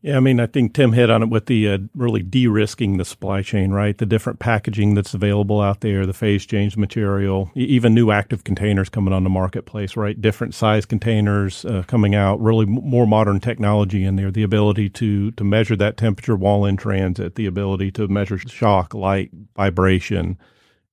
Yeah, 0.00 0.16
I 0.16 0.20
mean, 0.20 0.38
I 0.38 0.46
think 0.46 0.74
Tim 0.74 0.92
hit 0.92 1.10
on 1.10 1.24
it 1.24 1.28
with 1.28 1.46
the 1.46 1.68
uh, 1.68 1.78
really 1.92 2.22
de-risking 2.22 2.98
the 2.98 3.04
supply 3.04 3.42
chain, 3.42 3.72
right? 3.72 3.98
The 3.98 4.06
different 4.06 4.38
packaging 4.38 4.94
that's 4.94 5.12
available 5.12 5.60
out 5.60 5.80
there, 5.80 6.06
the 6.06 6.12
phase 6.12 6.46
change 6.46 6.76
material, 6.76 7.50
even 7.56 7.94
new 7.94 8.12
active 8.12 8.44
containers 8.44 8.88
coming 8.88 9.12
on 9.12 9.24
the 9.24 9.30
marketplace, 9.30 9.96
right? 9.96 10.20
Different 10.20 10.54
size 10.54 10.86
containers 10.86 11.64
uh, 11.64 11.82
coming 11.88 12.14
out, 12.14 12.40
really 12.40 12.64
more 12.64 13.08
modern 13.08 13.40
technology 13.40 14.04
in 14.04 14.14
there. 14.14 14.30
The 14.30 14.44
ability 14.44 14.88
to 14.90 15.32
to 15.32 15.42
measure 15.42 15.74
that 15.74 15.96
temperature 15.96 16.36
while 16.36 16.64
in 16.64 16.76
transit, 16.76 17.34
the 17.34 17.46
ability 17.46 17.90
to 17.92 18.06
measure 18.06 18.38
shock, 18.38 18.94
light, 18.94 19.30
vibration. 19.56 20.38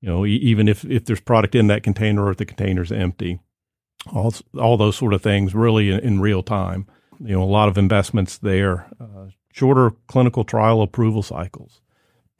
You 0.01 0.09
know, 0.09 0.25
e- 0.25 0.37
even 0.37 0.67
if 0.67 0.83
if 0.83 1.05
there's 1.05 1.21
product 1.21 1.53
in 1.53 1.67
that 1.67 1.83
container 1.83 2.25
or 2.25 2.31
if 2.31 2.37
the 2.37 2.45
container's 2.45 2.91
empty, 2.91 3.39
all 4.11 4.33
all 4.57 4.77
those 4.77 4.95
sort 4.95 5.13
of 5.13 5.21
things 5.21 5.53
really 5.53 5.91
in, 5.91 5.99
in 5.99 6.21
real 6.21 6.41
time 6.41 6.87
you 7.19 7.36
know, 7.36 7.43
a 7.43 7.45
lot 7.45 7.67
of 7.67 7.78
investments 7.78 8.38
there, 8.38 8.88
uh, 8.99 9.28
shorter 9.51 9.91
clinical 10.08 10.43
trial 10.43 10.82
approval 10.82 11.23
cycles. 11.23 11.82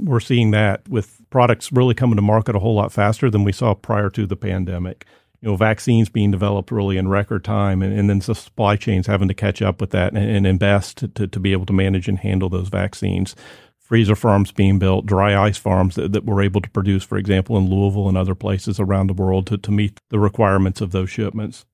We're 0.02 0.20
seeing 0.20 0.52
that 0.52 0.88
with 0.90 1.22
products 1.30 1.72
really 1.72 1.94
coming 1.94 2.18
to 2.18 2.22
market 2.22 2.56
a 2.56 2.60
whole 2.60 2.76
lot 2.76 2.92
faster 2.92 3.30
than 3.30 3.44
we 3.44 3.54
saw 3.54 3.74
prior 3.74 4.10
to 4.12 4.26
the 4.26 4.36
pandemic. 4.36 5.06
You 5.42 5.50
know, 5.50 5.56
vaccines 5.56 6.10
being 6.10 6.32
developed 6.32 6.72
really 6.72 6.98
in 6.98 7.08
record 7.08 7.44
time, 7.44 7.82
and, 7.82 7.98
and 7.98 8.10
then 8.10 8.20
the 8.20 8.36
supply 8.36 8.76
chains 8.76 9.08
having 9.08 9.28
to 9.28 9.34
catch 9.34 9.62
up 9.62 9.80
with 9.80 9.92
that 9.92 10.14
and, 10.14 10.30
and 10.30 10.48
invest 10.48 10.98
to, 10.98 11.08
to, 11.10 11.28
to 11.28 11.40
be 11.40 11.52
able 11.52 11.66
to 11.68 11.74
manage 11.74 12.08
and 12.08 12.20
handle 12.20 12.50
those 12.50 12.70
vaccines. 12.70 13.36
Freezer 13.80 14.16
farms 14.16 14.52
being 14.52 14.80
built, 14.80 15.06
dry 15.06 15.40
ice 15.40 15.58
farms 15.58 15.96
that, 15.96 16.12
that 16.14 16.26
we're 16.26 16.42
able 16.42 16.62
to 16.62 16.70
produce, 16.72 17.04
for 17.04 17.18
example, 17.18 17.56
in 17.58 17.70
Louisville 17.70 18.10
and 18.10 18.18
other 18.18 18.34
places 18.34 18.80
around 18.80 19.08
the 19.08 19.14
world 19.14 19.46
to, 19.48 19.58
to 19.60 19.72
meet 19.72 20.00
the 20.10 20.20
requirements 20.20 20.82
of 20.82 20.92
those 20.92 21.10
shipments. 21.10 21.66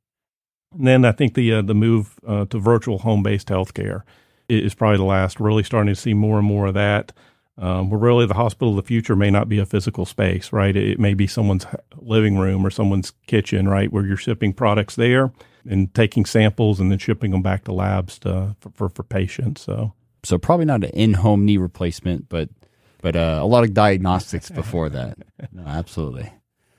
And 0.73 0.87
then 0.87 1.05
I 1.05 1.11
think 1.11 1.33
the 1.33 1.53
uh, 1.53 1.61
the 1.61 1.73
move 1.73 2.19
uh, 2.25 2.45
to 2.45 2.59
virtual 2.59 2.99
home 2.99 3.23
based 3.23 3.47
healthcare 3.47 4.03
is 4.49 4.73
probably 4.73 4.97
the 4.97 5.03
last. 5.03 5.39
Really 5.39 5.63
starting 5.63 5.93
to 5.93 5.99
see 5.99 6.13
more 6.13 6.37
and 6.37 6.47
more 6.47 6.67
of 6.67 6.73
that. 6.75 7.11
Um, 7.57 7.89
where 7.89 7.99
really 7.99 8.25
the 8.25 8.33
hospital 8.33 8.69
of 8.69 8.77
the 8.77 8.87
future 8.87 9.15
may 9.15 9.29
not 9.29 9.49
be 9.49 9.59
a 9.59 9.65
physical 9.65 10.05
space, 10.05 10.51
right? 10.51 10.75
It, 10.75 10.99
may 10.99 11.13
be 11.13 11.27
someone's 11.27 11.65
living 11.97 12.37
room 12.37 12.65
or 12.65 12.71
someone's 12.71 13.11
kitchen, 13.27 13.67
right, 13.67 13.91
where 13.91 14.05
you're 14.05 14.17
shipping 14.17 14.53
products 14.53 14.95
there 14.95 15.31
and 15.69 15.93
taking 15.93 16.25
samples 16.25 16.79
and 16.79 16.89
then 16.89 16.97
shipping 16.97 17.31
them 17.31 17.43
back 17.43 17.65
to 17.65 17.73
labs 17.73 18.17
to, 18.19 18.55
for, 18.61 18.69
for, 18.71 18.89
for 18.89 19.03
patients. 19.03 19.61
So, 19.61 19.93
so 20.23 20.37
probably 20.37 20.65
not 20.65 20.83
an 20.83 20.91
in-home 20.91 21.45
knee 21.45 21.57
replacement, 21.57 22.29
but 22.29 22.49
but 23.01 23.15
uh, 23.15 23.39
a 23.41 23.45
lot 23.45 23.63
of 23.63 23.73
diagnostics 23.73 24.49
before 24.49 24.89
that. 24.89 25.17
No, 25.51 25.63
absolutely. 25.65 26.31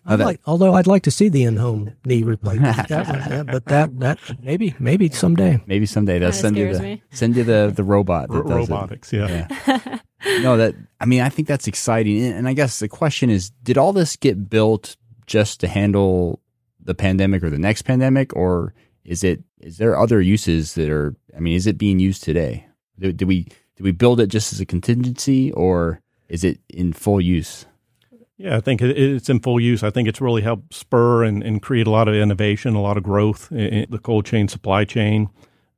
I'd 0.04 0.18
like, 0.18 0.40
although 0.46 0.74
I'd 0.74 0.86
like 0.86 1.04
to 1.04 1.10
see 1.10 1.28
the 1.28 1.44
in-home 1.44 1.92
knee 2.04 2.22
replacement, 2.22 2.76
that 2.88 3.08
one, 3.08 3.18
yeah, 3.18 3.42
but 3.44 3.64
that 3.66 3.98
that 4.00 4.18
maybe 4.42 4.74
maybe 4.78 5.08
someday. 5.10 5.62
Maybe 5.66 5.86
someday 5.86 6.18
they'll 6.18 6.32
send 6.32 6.56
you 6.56 6.72
the 6.72 6.82
me. 6.82 7.02
send 7.10 7.36
you 7.36 7.44
the 7.44 7.72
the 7.74 7.84
robot. 7.84 8.28
That 8.28 8.36
R- 8.36 8.42
robotics, 8.42 9.12
yeah. 9.12 9.46
yeah. 9.66 9.98
no, 10.42 10.56
that 10.56 10.74
I 11.00 11.06
mean 11.06 11.20
I 11.20 11.28
think 11.28 11.46
that's 11.46 11.68
exciting, 11.68 12.24
and 12.24 12.48
I 12.48 12.52
guess 12.52 12.80
the 12.80 12.88
question 12.88 13.30
is, 13.30 13.50
did 13.62 13.78
all 13.78 13.92
this 13.92 14.16
get 14.16 14.50
built 14.50 14.96
just 15.26 15.60
to 15.60 15.68
handle 15.68 16.40
the 16.80 16.94
pandemic 16.94 17.44
or 17.44 17.50
the 17.50 17.58
next 17.58 17.82
pandemic, 17.82 18.34
or 18.34 18.74
is 19.04 19.22
it 19.22 19.42
is 19.60 19.78
there 19.78 19.98
other 19.98 20.20
uses 20.20 20.74
that 20.74 20.90
are? 20.90 21.14
I 21.36 21.40
mean, 21.40 21.54
is 21.54 21.66
it 21.66 21.78
being 21.78 22.00
used 22.00 22.24
today? 22.24 22.66
Do, 22.98 23.12
do 23.12 23.26
we 23.26 23.44
do 23.76 23.84
we 23.84 23.92
build 23.92 24.20
it 24.20 24.26
just 24.26 24.52
as 24.52 24.60
a 24.60 24.66
contingency, 24.66 25.52
or 25.52 26.00
is 26.28 26.42
it 26.42 26.58
in 26.68 26.92
full 26.92 27.20
use? 27.20 27.66
Yeah, 28.42 28.56
I 28.56 28.60
think 28.60 28.82
it's 28.82 29.28
in 29.28 29.38
full 29.38 29.60
use. 29.60 29.84
I 29.84 29.90
think 29.90 30.08
it's 30.08 30.20
really 30.20 30.42
helped 30.42 30.74
spur 30.74 31.22
and, 31.22 31.44
and 31.44 31.62
create 31.62 31.86
a 31.86 31.90
lot 31.90 32.08
of 32.08 32.16
innovation, 32.16 32.74
a 32.74 32.80
lot 32.80 32.96
of 32.96 33.04
growth 33.04 33.52
in 33.52 33.86
the 33.88 34.00
cold 34.00 34.26
chain 34.26 34.48
supply 34.48 34.84
chain. 34.84 35.28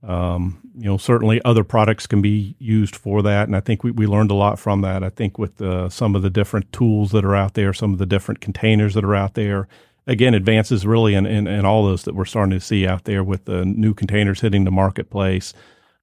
Um, 0.02 0.62
you 0.74 0.86
know, 0.86 0.96
certainly 0.96 1.42
other 1.44 1.62
products 1.62 2.06
can 2.06 2.22
be 2.22 2.56
used 2.58 2.96
for 2.96 3.20
that, 3.20 3.48
and 3.48 3.54
I 3.54 3.60
think 3.60 3.84
we, 3.84 3.90
we 3.90 4.06
learned 4.06 4.30
a 4.30 4.34
lot 4.34 4.58
from 4.58 4.80
that. 4.80 5.04
I 5.04 5.10
think 5.10 5.38
with 5.38 5.60
uh, 5.60 5.90
some 5.90 6.16
of 6.16 6.22
the 6.22 6.30
different 6.30 6.72
tools 6.72 7.10
that 7.10 7.22
are 7.22 7.36
out 7.36 7.52
there, 7.52 7.74
some 7.74 7.92
of 7.92 7.98
the 7.98 8.06
different 8.06 8.40
containers 8.40 8.94
that 8.94 9.04
are 9.04 9.14
out 9.14 9.34
there, 9.34 9.68
again, 10.06 10.32
advances 10.32 10.86
really 10.86 11.14
in, 11.14 11.26
in, 11.26 11.46
in 11.46 11.66
all 11.66 11.84
those 11.84 12.04
that 12.04 12.14
we're 12.14 12.24
starting 12.24 12.58
to 12.58 12.64
see 12.64 12.86
out 12.86 13.04
there 13.04 13.22
with 13.22 13.44
the 13.44 13.66
new 13.66 13.92
containers 13.92 14.40
hitting 14.40 14.64
the 14.64 14.70
marketplace. 14.70 15.52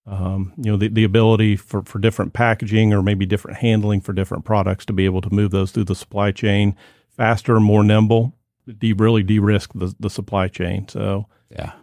Um, 0.08 0.54
you 0.58 0.72
know, 0.72 0.78
the, 0.78 0.88
the 0.88 1.04
ability 1.04 1.56
for, 1.56 1.84
for 1.84 2.00
different 2.00 2.34
packaging 2.34 2.92
or 2.92 3.04
maybe 3.04 3.26
different 3.28 3.60
handling 3.60 4.02
for 4.02 4.14
different 4.14 4.46
products 4.46 4.84
to 4.88 4.94
be 4.94 5.06
able 5.06 5.22
to 5.22 5.34
move 5.34 5.52
those 5.52 5.72
through 5.72 5.84
the 5.84 5.96
supply 5.96 6.32
chain 6.32 6.76
faster, 7.16 7.60
more 7.60 7.84
nimble, 7.84 8.34
de- 8.80 8.94
really 8.94 9.22
de-risk 9.22 9.72
the, 9.76 9.94
the 10.00 10.10
supply 10.10 10.48
chain. 10.48 10.88
So, 10.88 11.28
yeah. 11.52 11.74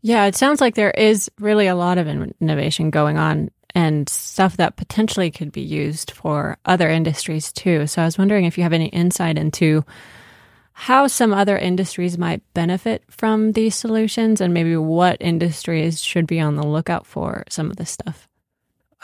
Yeah, 0.00 0.24
it 0.24 0.34
sounds 0.34 0.60
like 0.60 0.74
there 0.74 0.92
is 0.92 1.30
really 1.38 1.66
a 1.66 1.76
lot 1.76 1.98
of 1.98 2.08
innovation 2.08 2.90
going 2.90 3.18
on 3.18 3.50
and 3.74 4.08
stuff 4.08 4.56
that 4.56 4.76
potentially 4.76 5.30
could 5.30 5.52
be 5.52 5.60
used 5.62 6.10
for 6.10 6.58
other 6.64 6.88
industries 6.88 7.52
too. 7.52 7.86
So 7.86 8.02
I 8.02 8.06
was 8.06 8.18
wondering 8.18 8.44
if 8.46 8.56
you 8.56 8.64
have 8.64 8.72
any 8.72 8.88
insight 8.88 9.38
into 9.38 9.84
how 10.82 11.06
some 11.06 11.32
other 11.32 11.56
industries 11.56 12.18
might 12.18 12.42
benefit 12.54 13.04
from 13.08 13.52
these 13.52 13.72
solutions 13.72 14.40
and 14.40 14.52
maybe 14.52 14.76
what 14.76 15.16
industries 15.20 16.02
should 16.02 16.26
be 16.26 16.40
on 16.40 16.56
the 16.56 16.66
lookout 16.66 17.06
for 17.06 17.44
some 17.48 17.70
of 17.70 17.76
this 17.76 17.88
stuff. 17.88 18.28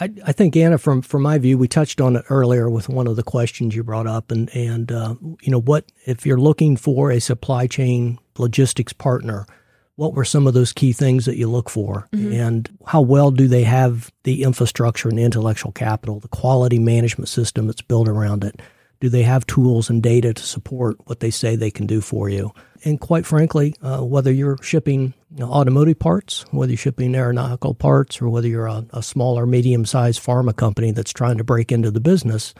I, 0.00 0.10
I 0.26 0.32
think 0.32 0.56
Anna, 0.56 0.76
from 0.78 1.02
from 1.02 1.22
my 1.22 1.38
view, 1.38 1.56
we 1.56 1.68
touched 1.68 2.00
on 2.00 2.16
it 2.16 2.24
earlier 2.30 2.68
with 2.68 2.88
one 2.88 3.06
of 3.06 3.14
the 3.14 3.22
questions 3.22 3.76
you 3.76 3.84
brought 3.84 4.08
up, 4.08 4.32
and 4.32 4.52
and 4.56 4.90
uh, 4.90 5.14
you 5.40 5.52
know 5.52 5.60
what 5.60 5.84
if 6.04 6.26
you're 6.26 6.40
looking 6.40 6.76
for 6.76 7.12
a 7.12 7.20
supply 7.20 7.68
chain 7.68 8.18
logistics 8.38 8.92
partner, 8.92 9.46
what 9.94 10.14
were 10.14 10.24
some 10.24 10.48
of 10.48 10.54
those 10.54 10.72
key 10.72 10.92
things 10.92 11.26
that 11.26 11.36
you 11.36 11.48
look 11.48 11.70
for, 11.70 12.08
mm-hmm. 12.12 12.32
and 12.32 12.76
how 12.86 13.02
well 13.02 13.30
do 13.30 13.46
they 13.46 13.62
have 13.62 14.10
the 14.24 14.42
infrastructure 14.42 15.08
and 15.08 15.16
the 15.16 15.22
intellectual 15.22 15.70
capital, 15.70 16.18
the 16.18 16.26
quality 16.26 16.80
management 16.80 17.28
system 17.28 17.68
that's 17.68 17.82
built 17.82 18.08
around 18.08 18.42
it? 18.42 18.60
Do 19.00 19.08
they 19.08 19.22
have 19.22 19.46
tools 19.46 19.90
and 19.90 20.02
data 20.02 20.34
to 20.34 20.42
support 20.42 20.96
what 21.04 21.20
they 21.20 21.30
say 21.30 21.54
they 21.54 21.70
can 21.70 21.86
do 21.86 22.00
for 22.00 22.28
you? 22.28 22.52
And 22.84 23.00
quite 23.00 23.26
frankly, 23.26 23.74
uh, 23.82 24.00
whether 24.02 24.32
you're 24.32 24.58
shipping 24.62 25.14
you 25.34 25.40
know, 25.44 25.50
automotive 25.50 25.98
parts, 25.98 26.44
whether 26.52 26.72
you're 26.72 26.78
shipping 26.78 27.14
aeronautical 27.14 27.74
parts, 27.74 28.20
or 28.22 28.28
whether 28.28 28.48
you're 28.48 28.66
a, 28.66 28.86
a 28.90 29.02
small 29.02 29.38
or 29.38 29.46
medium 29.46 29.84
sized 29.84 30.22
pharma 30.22 30.54
company 30.54 30.92
that's 30.92 31.12
trying 31.12 31.38
to 31.38 31.44
break 31.44 31.72
into 31.72 31.90
the 31.90 32.00
business, 32.00 32.54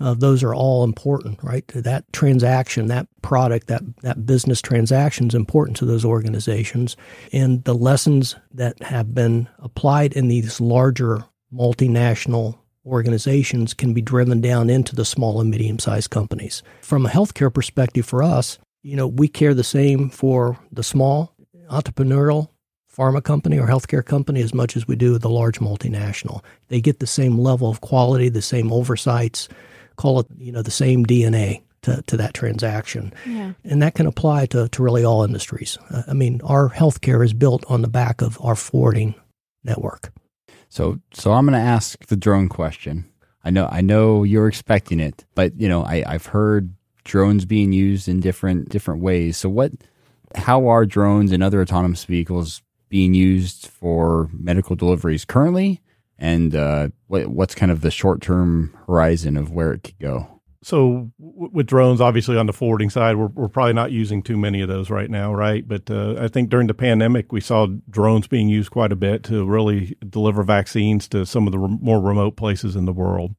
uh, 0.00 0.14
those 0.14 0.42
are 0.42 0.54
all 0.54 0.84
important, 0.84 1.42
right? 1.42 1.66
That 1.68 2.10
transaction, 2.12 2.86
that 2.88 3.08
product, 3.22 3.68
that, 3.68 3.82
that 4.02 4.26
business 4.26 4.60
transaction 4.60 5.28
is 5.28 5.34
important 5.34 5.76
to 5.78 5.86
those 5.86 6.04
organizations. 6.04 6.96
And 7.32 7.64
the 7.64 7.74
lessons 7.74 8.36
that 8.52 8.82
have 8.82 9.14
been 9.14 9.48
applied 9.58 10.12
in 10.12 10.28
these 10.28 10.60
larger 10.60 11.24
multinational 11.52 12.58
organizations 12.84 13.74
can 13.74 13.92
be 13.92 14.02
driven 14.02 14.40
down 14.40 14.70
into 14.70 14.94
the 14.94 15.04
small 15.04 15.40
and 15.40 15.50
medium 15.50 15.78
sized 15.78 16.10
companies. 16.10 16.62
From 16.82 17.06
a 17.06 17.10
healthcare 17.10 17.52
perspective 17.52 18.06
for 18.06 18.22
us, 18.22 18.58
you 18.82 18.96
know, 18.96 19.06
we 19.06 19.28
care 19.28 19.54
the 19.54 19.64
same 19.64 20.10
for 20.10 20.58
the 20.70 20.82
small 20.82 21.34
entrepreneurial 21.70 22.48
pharma 22.94 23.22
company 23.22 23.58
or 23.58 23.66
healthcare 23.66 24.04
company 24.04 24.42
as 24.42 24.52
much 24.52 24.76
as 24.76 24.86
we 24.86 24.96
do 24.96 25.16
the 25.18 25.30
large 25.30 25.60
multinational. 25.60 26.42
They 26.68 26.80
get 26.80 26.98
the 26.98 27.06
same 27.06 27.38
level 27.38 27.70
of 27.70 27.80
quality, 27.80 28.28
the 28.28 28.42
same 28.42 28.72
oversights, 28.72 29.48
call 29.96 30.20
it, 30.20 30.26
you 30.36 30.52
know, 30.52 30.62
the 30.62 30.70
same 30.70 31.06
DNA 31.06 31.62
to, 31.82 32.02
to 32.02 32.16
that 32.16 32.34
transaction. 32.34 33.12
Yeah. 33.26 33.52
And 33.64 33.82
that 33.82 33.94
can 33.94 34.06
apply 34.06 34.46
to, 34.46 34.68
to 34.68 34.82
really 34.82 35.04
all 35.04 35.24
industries. 35.24 35.78
Uh, 35.90 36.02
I 36.08 36.12
mean, 36.12 36.40
our 36.44 36.68
healthcare 36.70 37.24
is 37.24 37.32
built 37.32 37.64
on 37.68 37.82
the 37.82 37.88
back 37.88 38.20
of 38.20 38.38
our 38.40 38.56
forwarding 38.56 39.14
network. 39.64 40.12
So, 40.72 41.00
so 41.12 41.34
I'm 41.34 41.44
going 41.44 41.52
to 41.52 41.62
ask 41.62 42.06
the 42.06 42.16
drone 42.16 42.48
question. 42.48 43.04
I 43.44 43.50
know, 43.50 43.68
I 43.70 43.82
know 43.82 44.22
you're 44.22 44.48
expecting 44.48 45.00
it, 45.00 45.26
but 45.34 45.52
you 45.60 45.68
know, 45.68 45.84
I, 45.84 46.02
I've 46.06 46.24
heard 46.24 46.72
drones 47.04 47.44
being 47.44 47.74
used 47.74 48.08
in 48.08 48.20
different 48.20 48.70
different 48.70 49.02
ways. 49.02 49.36
So, 49.36 49.50
what, 49.50 49.72
how 50.34 50.68
are 50.68 50.86
drones 50.86 51.30
and 51.30 51.42
other 51.42 51.60
autonomous 51.60 52.06
vehicles 52.06 52.62
being 52.88 53.12
used 53.12 53.66
for 53.66 54.30
medical 54.32 54.74
deliveries 54.74 55.26
currently? 55.26 55.82
And 56.18 56.56
uh, 56.56 56.88
what, 57.06 57.26
what's 57.26 57.54
kind 57.54 57.70
of 57.70 57.82
the 57.82 57.90
short 57.90 58.22
term 58.22 58.74
horizon 58.86 59.36
of 59.36 59.50
where 59.50 59.74
it 59.74 59.82
could 59.82 59.98
go? 59.98 60.40
So 60.64 61.10
w- 61.18 61.50
with 61.52 61.66
drones, 61.66 62.00
obviously 62.00 62.36
on 62.36 62.46
the 62.46 62.52
forwarding 62.52 62.90
side, 62.90 63.16
we're, 63.16 63.26
we're 63.26 63.48
probably 63.48 63.72
not 63.72 63.90
using 63.90 64.22
too 64.22 64.36
many 64.36 64.60
of 64.60 64.68
those 64.68 64.90
right 64.90 65.10
now, 65.10 65.34
right? 65.34 65.66
But 65.66 65.90
uh, 65.90 66.14
I 66.18 66.28
think 66.28 66.50
during 66.50 66.68
the 66.68 66.74
pandemic, 66.74 67.32
we 67.32 67.40
saw 67.40 67.66
drones 67.90 68.28
being 68.28 68.48
used 68.48 68.70
quite 68.70 68.92
a 68.92 68.96
bit 68.96 69.24
to 69.24 69.44
really 69.44 69.96
deliver 70.08 70.44
vaccines 70.44 71.08
to 71.08 71.26
some 71.26 71.46
of 71.48 71.52
the 71.52 71.58
re- 71.58 71.78
more 71.80 72.00
remote 72.00 72.36
places 72.36 72.76
in 72.76 72.84
the 72.84 72.92
world. 72.92 73.34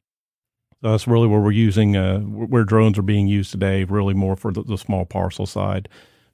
So 0.82 0.92
that's 0.92 1.08
really 1.08 1.30
where 1.30 1.40
we're 1.40 1.52
using, 1.52 1.96
uh, 1.96 2.20
where 2.20 2.66
drones 2.66 2.98
are 3.00 3.04
being 3.04 3.28
used 3.28 3.52
today, 3.52 3.86
really 3.86 4.14
more 4.14 4.36
for 4.36 4.52
the, 4.52 4.64
the 4.64 4.78
small 4.78 5.06
parcel 5.06 5.46
side. 5.46 5.88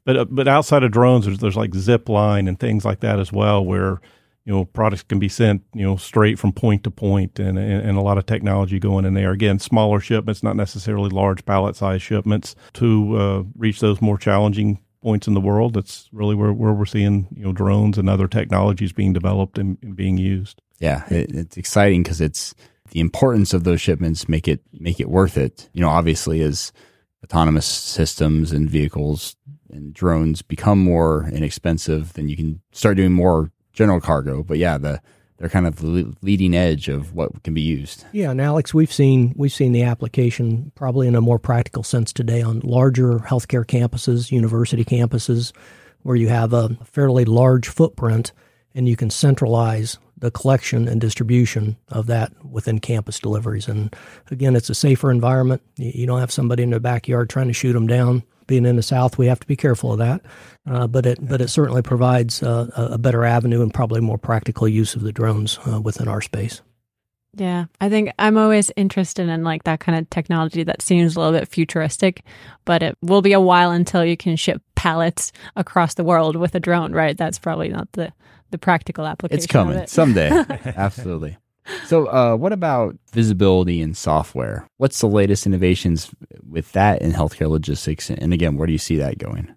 But 0.05 0.17
uh, 0.17 0.25
but 0.25 0.47
outside 0.47 0.81
of 0.81 0.91
drones, 0.91 1.25
there's, 1.25 1.37
there's 1.37 1.57
like 1.57 1.71
Zipline 1.71 2.47
and 2.47 2.59
things 2.59 2.83
like 2.83 3.01
that 3.01 3.19
as 3.19 3.31
well, 3.31 3.63
where 3.63 4.01
you 4.49 4.55
know 4.55 4.65
products 4.65 5.03
can 5.03 5.19
be 5.19 5.29
sent 5.29 5.61
you 5.75 5.85
know 5.85 5.95
straight 5.95 6.39
from 6.39 6.51
point 6.51 6.83
to 6.83 6.89
point 6.89 7.37
and, 7.37 7.59
and, 7.59 7.87
and 7.87 7.97
a 7.99 8.01
lot 8.01 8.17
of 8.17 8.25
technology 8.25 8.79
going 8.79 9.05
in 9.05 9.13
there. 9.13 9.31
Again 9.31 9.59
smaller 9.59 9.99
shipments 9.99 10.41
not 10.41 10.55
necessarily 10.55 11.11
large 11.11 11.45
pallet 11.45 11.75
size 11.75 12.01
shipments 12.01 12.55
to 12.73 13.15
uh, 13.15 13.43
reach 13.55 13.79
those 13.79 14.01
more 14.01 14.17
challenging 14.17 14.79
points 15.03 15.27
in 15.27 15.35
the 15.35 15.39
world. 15.39 15.75
That's 15.75 16.09
really 16.11 16.33
where, 16.33 16.51
where 16.51 16.73
we're 16.73 16.87
seeing 16.87 17.27
you 17.37 17.43
know 17.43 17.53
drones 17.53 17.99
and 17.99 18.09
other 18.09 18.27
technologies 18.27 18.91
being 18.91 19.13
developed 19.13 19.59
and, 19.59 19.77
and 19.83 19.95
being 19.95 20.17
used. 20.17 20.63
Yeah 20.79 21.03
it, 21.09 21.31
it's 21.31 21.55
exciting 21.55 22.01
because 22.01 22.19
it's 22.19 22.55
the 22.89 23.01
importance 23.01 23.53
of 23.53 23.65
those 23.65 23.79
shipments 23.79 24.27
make 24.27 24.47
it 24.47 24.61
make 24.73 24.99
it 24.99 25.11
worth 25.11 25.37
it. 25.37 25.69
You 25.73 25.81
know 25.81 25.89
obviously 25.89 26.41
as 26.41 26.73
autonomous 27.23 27.67
systems 27.67 28.51
and 28.51 28.67
vehicles 28.67 29.35
and 29.69 29.93
drones 29.93 30.41
become 30.41 30.79
more 30.79 31.29
inexpensive 31.31 32.13
then 32.13 32.27
you 32.27 32.35
can 32.35 32.59
start 32.71 32.97
doing 32.97 33.11
more 33.11 33.51
general 33.73 33.99
cargo. 33.99 34.43
But 34.43 34.57
yeah, 34.57 34.77
the 34.77 35.01
they're 35.39 35.49
kind 35.49 35.65
of 35.65 35.77
the 35.77 36.13
leading 36.21 36.53
edge 36.53 36.89
of 36.89 37.13
what 37.13 37.43
can 37.43 37.53
be 37.53 37.61
used. 37.61 38.05
Yeah, 38.11 38.31
and 38.31 38.41
Alex, 38.41 38.73
we've 38.73 38.91
seen 38.91 39.33
we've 39.37 39.53
seen 39.53 39.71
the 39.71 39.83
application 39.83 40.71
probably 40.75 41.07
in 41.07 41.15
a 41.15 41.21
more 41.21 41.39
practical 41.39 41.81
sense 41.81 42.11
today 42.11 42.41
on 42.41 42.59
larger 42.59 43.19
healthcare 43.19 43.65
campuses, 43.65 44.31
university 44.31 44.83
campuses, 44.83 45.53
where 46.03 46.17
you 46.17 46.27
have 46.27 46.51
a 46.51 46.77
fairly 46.83 47.23
large 47.23 47.69
footprint 47.69 48.33
and 48.75 48.87
you 48.87 48.97
can 48.97 49.09
centralize 49.09 49.97
the 50.17 50.29
collection 50.29 50.89
and 50.89 50.99
distribution 50.99 51.77
of 51.87 52.07
that 52.07 52.33
within 52.45 52.79
campus 52.79 53.17
deliveries. 53.19 53.69
And 53.69 53.95
again, 54.29 54.57
it's 54.57 54.69
a 54.69 54.75
safer 54.75 55.09
environment. 55.09 55.61
You 55.77 56.05
don't 56.05 56.19
have 56.19 56.31
somebody 56.31 56.63
in 56.63 56.71
the 56.71 56.81
backyard 56.81 57.29
trying 57.29 57.47
to 57.47 57.53
shoot 57.53 57.71
them 57.71 57.87
down 57.87 58.23
being 58.49 58.65
in 58.65 58.75
the 58.75 58.83
South, 58.83 59.17
we 59.17 59.27
have 59.27 59.39
to 59.39 59.47
be 59.47 59.55
careful 59.55 59.93
of 59.93 59.99
that. 59.99 60.21
Uh, 60.69 60.87
but 60.87 61.05
it 61.05 61.25
but 61.25 61.39
it 61.39 61.47
certainly 61.47 61.81
provides 61.81 62.43
uh, 62.43 62.69
a 62.75 62.97
better 62.97 63.23
avenue 63.23 63.61
and 63.61 63.73
probably 63.73 64.01
more 64.01 64.17
practical 64.17 64.67
use 64.67 64.95
of 64.95 65.01
the 65.01 65.13
drones 65.13 65.57
uh, 65.65 65.79
within 65.79 66.09
our 66.09 66.19
space. 66.19 66.61
Yeah, 67.35 67.65
I 67.79 67.89
think 67.89 68.11
I'm 68.17 68.37
always 68.37 68.71
interested 68.75 69.29
in 69.29 69.43
like 69.43 69.63
that 69.63 69.79
kind 69.79 69.97
of 69.97 70.09
technology 70.09 70.63
that 70.63 70.81
seems 70.81 71.15
a 71.15 71.19
little 71.19 71.39
bit 71.39 71.47
futuristic, 71.47 72.23
but 72.65 72.83
it 72.83 72.97
will 73.01 73.21
be 73.21 73.33
a 73.33 73.39
while 73.39 73.71
until 73.71 74.03
you 74.03 74.17
can 74.17 74.35
ship 74.35 74.61
pallets 74.75 75.31
across 75.55 75.93
the 75.93 76.03
world 76.03 76.35
with 76.35 76.55
a 76.55 76.59
drone, 76.59 76.91
right? 76.91 77.15
That's 77.15 77.39
probably 77.39 77.69
not 77.69 77.89
the 77.93 78.11
the 78.51 78.57
practical 78.57 79.05
application. 79.05 79.37
It's 79.37 79.47
coming 79.47 79.77
of 79.77 79.83
it. 79.83 79.89
someday. 79.89 80.29
Absolutely. 80.75 81.37
So, 81.85 82.07
uh, 82.07 82.35
what 82.35 82.53
about 82.53 82.97
visibility 83.11 83.81
and 83.81 83.95
software? 83.95 84.67
What's 84.77 84.99
the 84.99 85.07
latest 85.07 85.45
innovations 85.45 86.11
with 86.47 86.71
that 86.73 87.01
in 87.01 87.11
healthcare 87.11 87.49
logistics? 87.49 88.09
And 88.09 88.33
again, 88.33 88.57
where 88.57 88.67
do 88.67 88.73
you 88.73 88.79
see 88.79 88.97
that 88.97 89.17
going? 89.17 89.53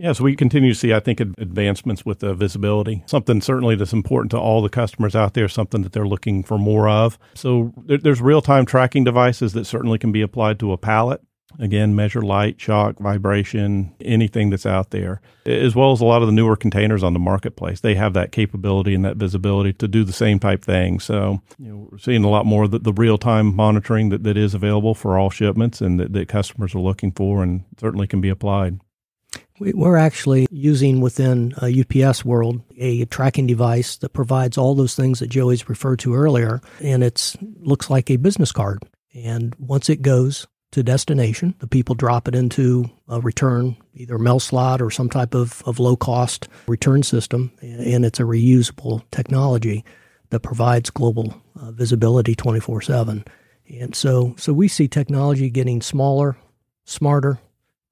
Yeah, 0.00 0.12
so 0.12 0.24
we 0.24 0.34
continue 0.34 0.72
to 0.72 0.78
see, 0.78 0.94
I 0.94 1.00
think, 1.00 1.20
advancements 1.20 2.06
with 2.06 2.20
the 2.20 2.32
visibility. 2.32 3.02
Something 3.04 3.42
certainly 3.42 3.74
that's 3.74 3.92
important 3.92 4.30
to 4.30 4.38
all 4.38 4.62
the 4.62 4.70
customers 4.70 5.14
out 5.14 5.34
there, 5.34 5.46
something 5.46 5.82
that 5.82 5.92
they're 5.92 6.06
looking 6.06 6.42
for 6.42 6.56
more 6.56 6.88
of. 6.88 7.18
So 7.34 7.74
there, 7.84 7.98
there's 7.98 8.22
real 8.22 8.40
time 8.40 8.64
tracking 8.64 9.04
devices 9.04 9.52
that 9.52 9.66
certainly 9.66 9.98
can 9.98 10.10
be 10.10 10.22
applied 10.22 10.58
to 10.60 10.72
a 10.72 10.78
pallet. 10.78 11.20
Again, 11.58 11.94
measure 11.96 12.22
light, 12.22 12.60
shock, 12.60 12.98
vibration, 12.98 13.92
anything 14.00 14.50
that's 14.50 14.66
out 14.66 14.90
there, 14.90 15.20
as 15.44 15.74
well 15.74 15.92
as 15.92 16.00
a 16.00 16.04
lot 16.04 16.22
of 16.22 16.28
the 16.28 16.32
newer 16.32 16.56
containers 16.56 17.02
on 17.02 17.12
the 17.12 17.18
marketplace. 17.18 17.80
They 17.80 17.96
have 17.96 18.12
that 18.14 18.32
capability 18.32 18.94
and 18.94 19.04
that 19.04 19.16
visibility 19.16 19.72
to 19.74 19.88
do 19.88 20.04
the 20.04 20.12
same 20.12 20.38
type 20.38 20.62
thing. 20.64 21.00
So, 21.00 21.42
you 21.58 21.68
know, 21.70 21.88
we're 21.90 21.98
seeing 21.98 22.24
a 22.24 22.30
lot 22.30 22.46
more 22.46 22.64
of 22.64 22.70
the, 22.70 22.78
the 22.78 22.92
real 22.92 23.18
time 23.18 23.54
monitoring 23.54 24.10
that, 24.10 24.22
that 24.24 24.36
is 24.36 24.54
available 24.54 24.94
for 24.94 25.18
all 25.18 25.28
shipments 25.30 25.80
and 25.80 25.98
that, 25.98 26.12
that 26.12 26.28
customers 26.28 26.74
are 26.74 26.80
looking 26.80 27.12
for 27.12 27.42
and 27.42 27.64
certainly 27.78 28.06
can 28.06 28.20
be 28.20 28.28
applied. 28.28 28.80
We- 29.58 29.72
We're 29.74 29.96
actually 29.96 30.46
using 30.50 31.00
within 31.00 31.52
uh, 31.60 31.66
a 31.66 31.80
UPS 32.06 32.24
world 32.24 32.62
a 32.78 33.04
tracking 33.06 33.46
device 33.46 33.96
that 33.98 34.12
provides 34.12 34.56
all 34.56 34.74
those 34.74 34.94
things 34.94 35.18
that 35.18 35.28
Joey's 35.30 35.68
referred 35.68 35.98
to 36.00 36.14
earlier, 36.14 36.60
and 36.80 37.02
it 37.02 37.34
looks 37.60 37.90
like 37.90 38.10
a 38.10 38.16
business 38.16 38.52
card. 38.52 38.82
And 39.14 39.54
once 39.58 39.90
it 39.90 40.00
goes 40.02 40.46
to 40.72 40.82
destination, 40.82 41.54
the 41.58 41.66
people 41.66 41.94
drop 41.94 42.28
it 42.28 42.34
into 42.34 42.88
a 43.08 43.20
return, 43.20 43.76
either 43.94 44.18
mail 44.18 44.38
slot 44.38 44.80
or 44.80 44.90
some 44.90 45.08
type 45.08 45.34
of, 45.34 45.62
of 45.66 45.80
low 45.80 45.96
cost 45.96 46.48
return 46.66 47.02
system, 47.02 47.52
and 47.60 48.04
it's 48.04 48.20
a 48.20 48.24
reusable 48.24 49.02
technology 49.10 49.84
that 50.30 50.40
provides 50.40 50.90
global 50.90 51.34
uh, 51.60 51.72
visibility 51.72 52.34
24 52.34 52.82
7. 52.82 53.24
And 53.78 53.94
so, 53.94 54.34
so 54.36 54.52
we 54.52 54.68
see 54.68 54.88
technology 54.88 55.50
getting 55.50 55.82
smaller, 55.82 56.36
smarter, 56.84 57.38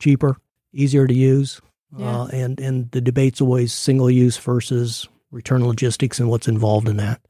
cheaper, 0.01 0.37
easier 0.73 1.07
to 1.07 1.15
use. 1.15 1.61
Yeah. 1.97 2.23
Uh, 2.23 2.27
and, 2.27 2.61
and 2.61 2.91
the 2.91 3.01
debate's 3.01 3.41
always 3.41 3.73
single 3.73 4.11
use 4.11 4.37
versus 4.37 5.09
return 5.31 5.67
logistics 5.67 6.19
and 6.19 6.29
what's 6.29 6.49
involved 6.49 6.89
in 6.89 6.97
that. 6.99 7.21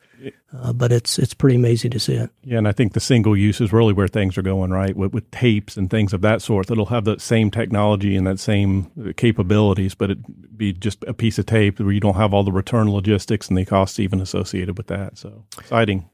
Uh, 0.53 0.73
but 0.73 0.91
it's 0.91 1.19
it's 1.19 1.35
pretty 1.35 1.57
amazing 1.57 1.91
to 1.93 2.01
see 2.01 2.15
it. 2.15 2.31
Yeah, 2.43 2.59
and 2.59 2.67
I 2.67 2.73
think 2.73 2.93
the 2.93 3.01
single 3.01 3.37
use 3.37 3.61
is 3.61 3.73
really 3.73 3.93
where 3.93 4.09
things 4.09 4.37
are 4.39 4.43
going, 4.43 4.71
right? 4.71 4.97
With, 4.97 5.13
with 5.13 5.31
tapes 5.31 5.77
and 5.77 5.91
things 5.91 6.13
of 6.13 6.21
that 6.23 6.43
sort, 6.43 6.67
that'll 6.67 6.87
have 6.87 7.05
that 7.05 7.21
same 7.21 7.51
technology 7.51 8.17
and 8.17 8.27
that 8.27 8.41
same 8.41 8.91
uh, 9.01 9.13
capabilities, 9.17 9.95
but 9.95 10.11
it 10.11 10.57
be 10.57 10.73
just 10.73 11.05
a 11.07 11.15
piece 11.15 11.39
of 11.39 11.47
tape 11.47 11.79
where 11.79 11.93
you 11.93 12.01
don't 12.01 12.17
have 12.17 12.35
all 12.35 12.43
the 12.43 12.53
return 12.53 12.91
logistics 12.91 13.49
and 13.49 13.57
the 13.57 13.65
costs 13.65 14.01
even 14.01 14.21
associated 14.21 14.77
with 14.77 14.89
that. 14.89 15.19
So 15.19 15.45
exciting. 15.59 16.09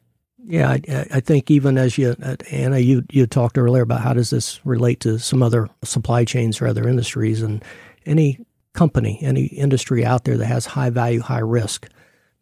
Yeah, 0.46 0.70
I, 0.70 1.06
I 1.10 1.20
think 1.20 1.50
even 1.50 1.78
as 1.78 1.96
you, 1.96 2.14
uh, 2.22 2.36
Anna, 2.50 2.78
you 2.78 3.04
you 3.10 3.26
talked 3.26 3.56
earlier 3.56 3.82
about 3.82 4.02
how 4.02 4.12
does 4.12 4.28
this 4.28 4.60
relate 4.66 5.00
to 5.00 5.18
some 5.18 5.42
other 5.42 5.70
supply 5.82 6.24
chains 6.24 6.60
or 6.60 6.66
other 6.66 6.86
industries, 6.86 7.40
and 7.40 7.64
any 8.04 8.44
company, 8.74 9.18
any 9.22 9.46
industry 9.46 10.04
out 10.04 10.24
there 10.24 10.36
that 10.36 10.46
has 10.46 10.66
high 10.66 10.90
value, 10.90 11.20
high 11.20 11.38
risk, 11.38 11.88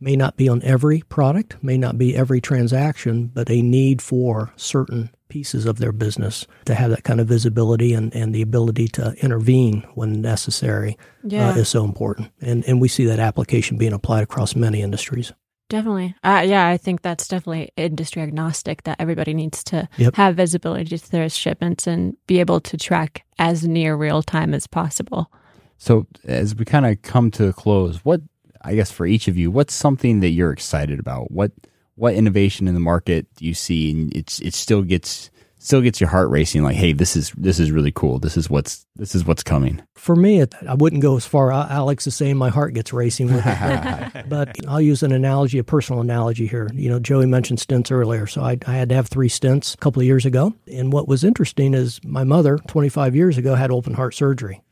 may 0.03 0.17
not 0.17 0.37
be 0.37 0.49
on 0.49 0.62
every 0.62 1.03
product, 1.09 1.57
may 1.62 1.79
not 1.79 1.97
be 1.97 2.17
every 2.17 2.41
transaction, 2.41 3.31
but 3.33 3.49
a 3.51 3.62
need 3.62 4.03
for 4.03 4.53
certain 4.57 5.11
pieces 5.29 5.65
of 5.65 5.79
their 5.79 5.93
business 5.93 6.47
to 6.67 6.75
have 6.75 6.91
that 6.91 7.05
kind 7.05 7.21
of 7.21 7.27
visibility 7.27 7.95
and, 7.95 8.15
and 8.15 8.35
the 8.35 8.43
ability 8.43 8.87
to 8.88 9.15
intervene 9.23 9.81
when 9.95 10.21
necessary 10.21 10.99
Yeah. 11.25 11.49
uh, 11.51 11.53
is 11.57 11.69
so 11.69 11.85
important. 11.85 12.31
And 12.43 12.65
and 12.67 12.81
we 12.81 12.88
see 12.88 13.07
that 13.07 13.19
application 13.19 13.79
being 13.79 13.95
applied 13.95 14.23
across 14.25 14.55
many 14.55 14.83
industries. 14.83 15.33
Definitely. 15.71 16.15
Uh, 16.23 16.43
yeah, 16.47 16.69
I 16.69 16.77
think 16.77 17.01
that's 17.01 17.27
definitely 17.27 17.71
industry 17.79 18.21
agnostic 18.21 18.83
that 18.83 18.97
everybody 19.01 19.33
needs 19.33 19.65
to 19.65 19.88
Yep. 19.97 20.17
have 20.17 20.37
visibility 20.37 20.99
to 20.99 21.11
their 21.11 21.31
shipments 21.31 21.87
and 21.87 22.15
be 22.27 22.41
able 22.41 22.61
to 22.61 22.77
track 22.77 23.25
as 23.38 23.67
near 23.67 23.97
real 23.97 24.23
time 24.23 24.53
as 24.53 24.67
possible. 24.67 25.31
So, 25.79 26.07
as 26.25 26.55
we 26.55 26.65
kind 26.67 26.85
of 26.87 27.01
come 27.01 27.31
to 27.33 27.49
a 27.49 27.53
close, 27.55 28.05
what 28.05 28.21
I 28.64 28.75
guess 28.75 28.90
for 28.90 29.07
each 29.07 29.29
of 29.29 29.37
you, 29.37 29.51
what's 29.51 29.75
something 29.75 30.20
that 30.20 30.31
you're 30.31 30.53
excited 30.53 30.98
about? 30.98 31.31
What 31.31 31.53
what 31.94 32.14
innovation 32.14 32.68
in 32.68 32.75
the 32.75 32.81
market 32.81 33.27
do 33.37 33.44
you 33.44 33.55
see, 33.55 33.90
and 33.90 34.14
it's 34.16 34.40
it 34.40 34.55
still 34.55 34.83
gets 34.83 35.31
still 35.59 35.81
gets 35.81 36.01
your 36.01 36.11
heart 36.11 36.31
racing? 36.31 36.62
Like, 36.62 36.77
hey, 36.77 36.92
this 36.92 37.16
is 37.16 37.31
this 37.37 37.61
is 37.61 37.70
really 37.70 37.92
cool. 37.92 38.18
This 38.18 38.37
is 38.37 38.48
what's 38.48 38.87
this 38.96 39.14
is 39.14 39.25
what's 39.25 39.42
coming. 39.42 39.83
For 39.94 40.16
me, 40.16 40.40
it, 40.40 40.55
I 40.68 40.75
wouldn't 40.75 41.03
go 41.03 41.16
as 41.16 41.27
far. 41.27 41.53
Alex 41.53 42.07
is 42.07 42.16
saying 42.16 42.37
my 42.37 42.48
heart 42.48 42.75
gets 42.75 42.92
racing 42.92 43.33
with 43.33 43.42
it, 43.44 44.25
but 44.29 44.57
I'll 44.66 44.81
use 44.81 45.03
an 45.03 45.12
analogy, 45.12 45.59
a 45.59 45.64
personal 45.64 46.01
analogy 46.01 46.46
here. 46.46 46.70
You 46.72 46.88
know, 46.88 46.98
Joey 46.98 47.27
mentioned 47.27 47.59
stents 47.59 47.92
earlier, 47.92 48.27
so 48.27 48.42
I, 48.42 48.59
I 48.66 48.75
had 48.75 48.88
to 48.88 48.94
have 48.94 49.09
three 49.09 49.29
stents 49.29 49.75
a 49.75 49.79
couple 49.79 50.01
of 50.01 50.07
years 50.07 50.27
ago. 50.27 50.55
And 50.72 50.92
what 50.92 51.09
was 51.09 51.25
interesting 51.25 51.75
is 51.75 52.01
my 52.05 52.25
mother, 52.25 52.59
25 52.68 53.14
years 53.14 53.38
ago, 53.38 53.55
had 53.55 53.70
open 53.70 53.94
heart 53.94 54.14
surgery. 54.14 54.62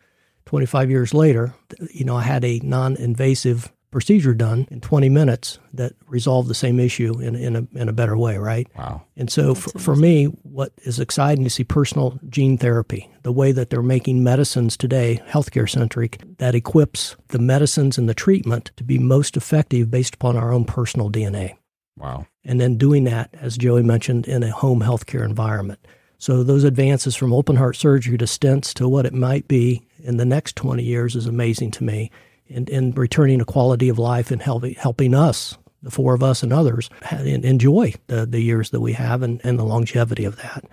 25 0.46 0.90
years 0.90 1.14
later, 1.14 1.54
you 1.92 2.04
know, 2.04 2.16
I 2.16 2.22
had 2.22 2.44
a 2.44 2.58
non-invasive 2.64 3.70
procedure 3.90 4.34
done 4.34 4.66
in 4.70 4.80
20 4.80 5.08
minutes 5.08 5.58
that 5.72 5.94
resolved 6.06 6.48
the 6.48 6.54
same 6.54 6.78
issue 6.78 7.18
in, 7.20 7.34
in, 7.34 7.56
a, 7.56 7.66
in 7.74 7.88
a 7.88 7.92
better 7.92 8.16
way, 8.16 8.38
right? 8.38 8.68
Wow. 8.76 9.02
And 9.16 9.30
so 9.30 9.54
for, 9.54 9.78
for 9.78 9.96
me, 9.96 10.24
what 10.24 10.72
is 10.78 11.00
exciting 11.00 11.44
to 11.44 11.50
see 11.50 11.64
personal 11.64 12.18
gene 12.28 12.56
therapy, 12.56 13.10
the 13.22 13.32
way 13.32 13.52
that 13.52 13.70
they're 13.70 13.82
making 13.82 14.22
medicines 14.22 14.76
today, 14.76 15.20
healthcare 15.28 15.68
centric, 15.68 16.20
that 16.38 16.54
equips 16.54 17.16
the 17.28 17.38
medicines 17.38 17.98
and 17.98 18.08
the 18.08 18.14
treatment 18.14 18.70
to 18.76 18.84
be 18.84 18.98
most 18.98 19.36
effective 19.36 19.90
based 19.90 20.14
upon 20.14 20.36
our 20.36 20.52
own 20.52 20.64
personal 20.64 21.10
DNA. 21.10 21.56
Wow. 21.96 22.26
And 22.44 22.60
then 22.60 22.76
doing 22.76 23.04
that, 23.04 23.30
as 23.34 23.58
Joey 23.58 23.82
mentioned, 23.82 24.26
in 24.26 24.42
a 24.42 24.50
home 24.50 24.80
healthcare 24.80 25.24
environment. 25.24 25.80
So 26.18 26.42
those 26.42 26.64
advances 26.64 27.16
from 27.16 27.32
open 27.32 27.56
heart 27.56 27.76
surgery 27.76 28.18
to 28.18 28.26
stents 28.26 28.74
to 28.74 28.88
what 28.88 29.06
it 29.06 29.14
might 29.14 29.48
be 29.48 29.86
in 29.98 30.18
the 30.18 30.24
next 30.24 30.54
20 30.56 30.82
years 30.82 31.16
is 31.16 31.26
amazing 31.26 31.70
to 31.72 31.84
me. 31.84 32.10
And, 32.52 32.68
and 32.68 32.98
returning 32.98 33.40
a 33.40 33.44
quality 33.44 33.88
of 33.88 33.98
life 33.98 34.32
and 34.32 34.42
helping, 34.42 34.74
helping 34.74 35.14
us, 35.14 35.56
the 35.84 35.90
four 35.90 36.14
of 36.14 36.22
us 36.22 36.42
and 36.42 36.52
others, 36.52 36.90
ha- 37.02 37.18
enjoy 37.18 37.94
the, 38.08 38.26
the 38.26 38.40
years 38.40 38.70
that 38.70 38.80
we 38.80 38.92
have 38.94 39.22
and, 39.22 39.40
and 39.44 39.56
the 39.56 39.64
longevity 39.64 40.24
of 40.24 40.34
that. 40.38 40.64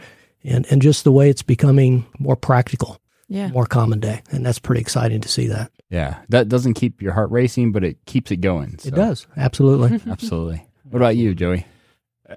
And, 0.44 0.66
and 0.72 0.82
just 0.82 1.04
the 1.04 1.12
way 1.12 1.30
it's 1.30 1.44
becoming 1.44 2.06
more 2.18 2.36
practical, 2.36 3.00
Yeah. 3.28 3.50
more 3.50 3.66
common 3.68 4.00
day. 4.00 4.24
And 4.32 4.44
that's 4.46 4.58
pretty 4.60 4.82
exciting 4.82 5.22
to 5.22 5.30
see 5.30 5.46
that. 5.48 5.72
Yeah, 5.92 6.18
that 6.30 6.50
doesn't 6.50 6.74
keep 6.74 7.00
your 7.02 7.14
heart 7.14 7.30
racing, 7.32 7.72
but 7.74 7.84
it 7.84 8.04
keeps 8.06 8.32
it 8.32 8.38
going. 8.38 8.80
so- 8.80 8.88
It 8.88 8.96
does. 8.96 9.28
Absolutely. 9.38 10.02
Absolutely. 10.12 10.66
What 10.90 10.98
about 10.98 11.16
you, 11.16 11.36
Joey? 11.36 11.66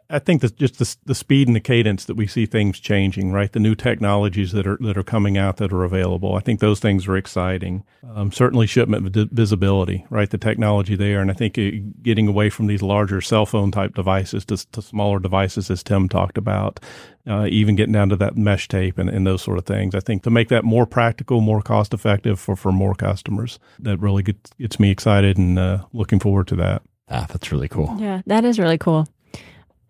I 0.09 0.21
think 0.21 0.41
that 0.43 0.57
just 0.57 0.79
the, 0.79 0.97
the 1.07 1.15
speed 1.15 1.49
and 1.49 1.57
the 1.57 1.61
cadence 1.61 2.05
that 2.05 2.15
we 2.15 2.27
see 2.27 2.47
things 2.47 2.79
changing, 2.79 3.33
right? 3.33 3.51
The 3.51 3.59
new 3.59 3.75
technologies 3.75 4.53
that 4.53 4.67
are 4.67 4.79
that 4.81 4.97
are 4.97 5.03
coming 5.03 5.37
out 5.37 5.57
that 5.57 5.73
are 5.73 5.83
available. 5.83 6.37
I 6.37 6.41
think 6.41 6.61
those 6.61 6.79
things 6.79 7.09
are 7.09 7.17
exciting. 7.17 7.85
Um, 8.15 8.31
certainly, 8.31 8.67
shipment 8.67 9.15
visibility, 9.33 10.07
right? 10.09 10.31
The 10.31 10.39
technology 10.39 10.95
there, 10.95 11.21
and 11.21 11.31
I 11.31 11.35
think 11.35 11.59
uh, 11.59 11.71
getting 12.03 12.29
away 12.29 12.51
from 12.51 12.67
these 12.69 12.83
larger 12.83 13.21
cell 13.21 13.47
phone 13.47 13.73
type 13.73 13.95
devices 13.95 14.45
to, 14.47 14.57
to 14.73 14.83
smaller 14.83 15.19
devices, 15.19 15.71
as 15.71 15.83
Tim 15.83 16.09
talked 16.09 16.39
about, 16.39 16.79
uh, 17.27 17.47
even 17.47 17.75
getting 17.75 17.93
down 17.93 18.11
to 18.11 18.17
that 18.17 18.37
mesh 18.37 18.69
tape 18.69 18.97
and, 18.97 19.11
and 19.11 19.27
those 19.27 19.43
sort 19.43 19.59
of 19.59 19.67
things. 19.67 19.95
I 19.95 20.01
think 20.01 20.23
to 20.23 20.31
make 20.31 20.49
that 20.49 20.65
more 20.65 20.87
practical, 20.87 21.41
more 21.41 21.63
cost 21.63 21.93
effective 21.93 22.39
for 22.39 22.55
for 22.55 22.71
more 22.71 22.95
customers, 22.95 23.59
that 23.81 23.99
really 23.99 24.23
gets 24.23 24.53
gets 24.59 24.79
me 24.79 24.91
excited 24.91 25.37
and 25.37 25.59
uh, 25.59 25.85
looking 25.93 26.21
forward 26.21 26.47
to 26.49 26.57
that. 26.57 26.83
Ah, 27.09 27.27
that's 27.29 27.51
really 27.51 27.69
cool. 27.69 27.97
Yeah, 27.99 28.23
that 28.27 28.45
is 28.45 28.61
really 28.61 28.79
cool. 28.79 29.09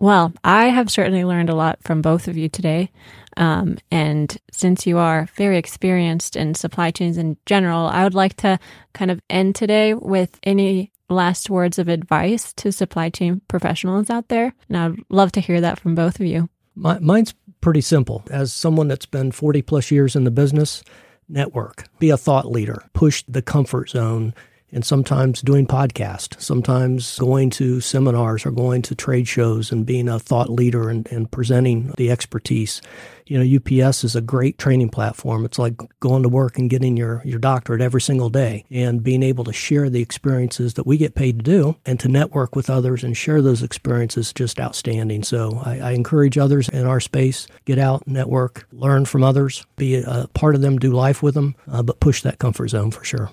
Well, 0.01 0.33
I 0.43 0.69
have 0.69 0.91
certainly 0.91 1.25
learned 1.25 1.51
a 1.51 1.55
lot 1.55 1.79
from 1.83 2.01
both 2.01 2.27
of 2.27 2.37
you 2.37 2.49
today. 2.49 2.91
Um, 3.37 3.77
and 3.91 4.37
since 4.51 4.87
you 4.87 4.97
are 4.97 5.29
very 5.37 5.59
experienced 5.59 6.37
in 6.37 6.55
supply 6.55 6.91
chains 6.91 7.19
in 7.19 7.37
general, 7.45 7.87
I 7.87 8.05
would 8.05 8.15
like 8.15 8.35
to 8.39 8.59
kind 8.95 9.11
of 9.11 9.21
end 9.29 9.55
today 9.55 9.93
with 9.93 10.41
any 10.43 10.91
last 11.11 11.51
words 11.51 11.79
of 11.79 11.89
advice 11.89 12.55
to 12.55 12.73
supply 12.73 13.11
chain 13.11 13.43
professionals 13.47 14.09
out 14.09 14.29
there. 14.29 14.55
And 14.71 14.77
I'd 14.79 15.05
love 15.11 15.33
to 15.33 15.41
hear 15.41 15.61
that 15.61 15.79
from 15.79 15.95
both 15.95 16.19
of 16.19 16.25
you. 16.25 16.49
My, 16.75 16.99
mine's 16.99 17.35
pretty 17.61 17.83
simple. 17.83 18.25
As 18.31 18.55
someone 18.55 18.89
that's 18.89 19.07
been 19.07 19.33
40 19.33 19.61
plus 19.63 19.91
years 19.91 20.17
in 20.17 20.25
the 20.25 20.31
business, 20.31 20.83
network, 21.29 21.85
be 21.99 22.09
a 22.09 22.17
thought 22.17 22.51
leader, 22.51 22.85
push 22.95 23.23
the 23.29 23.43
comfort 23.43 23.91
zone 23.91 24.33
and 24.73 24.85
sometimes 24.85 25.43
doing 25.43 25.67
podcasts, 25.67 26.41
sometimes 26.41 27.19
going 27.19 27.51
to 27.51 27.81
seminars 27.81 28.47
or 28.47 28.51
going 28.51 28.83
to 28.83 28.95
trade 28.95 29.27
shows 29.27 29.73
and 29.73 29.87
being 29.87 30.09
a 30.09 30.19
thought 30.19 30.51
leader 30.51 30.89
and, 30.89 31.07
and 31.11 31.31
presenting 31.31 31.93
the 31.97 32.11
expertise. 32.11 32.81
You 33.27 33.39
know, 33.39 33.57
UPS 33.85 34.03
is 34.03 34.17
a 34.17 34.21
great 34.21 34.59
training 34.59 34.89
platform. 34.89 35.45
It's 35.45 35.59
like 35.59 35.81
going 36.01 36.25
to 36.25 36.29
work 36.29 36.59
and 36.59 36.69
getting 36.69 36.97
your, 36.97 37.23
your 37.25 37.39
doctorate 37.39 37.81
every 37.81 38.01
single 38.01 38.29
day 38.29 38.65
and 38.71 39.05
being 39.05 39.23
able 39.23 39.45
to 39.45 39.53
share 39.53 39.89
the 39.89 40.03
experiences 40.03 40.75
that 40.75 40.87
we 40.87 40.97
get 40.97 41.15
paid 41.15 41.39
to 41.39 41.45
do 41.45 41.77
and 41.87 42.01
to 42.01 42.09
network 42.09 42.57
with 42.57 42.69
others 42.69 43.05
and 43.05 43.17
share 43.17 43.41
those 43.41 43.63
experiences 43.63 44.33
just 44.33 44.59
outstanding. 44.59 45.23
So 45.23 45.63
I, 45.65 45.79
I 45.79 45.91
encourage 45.93 46.39
others 46.39 46.69
in 46.69 46.87
our 46.87 47.01
space, 47.01 47.47
get 47.67 47.79
out, 47.79 48.07
network, 48.09 48.67
learn 48.73 49.05
from 49.05 49.23
others, 49.23 49.65
be 49.77 50.03
a 50.03 50.29
part 50.35 50.57
of 50.57 50.61
them, 50.61 50.79
do 50.79 50.91
life 50.93 51.23
with 51.23 51.35
them, 51.35 51.55
uh, 51.71 51.83
but 51.83 52.01
push 52.01 52.23
that 52.23 52.41
comfort 52.41 52.69
zone 52.69 52.91
for 52.91 53.05
sure. 53.05 53.31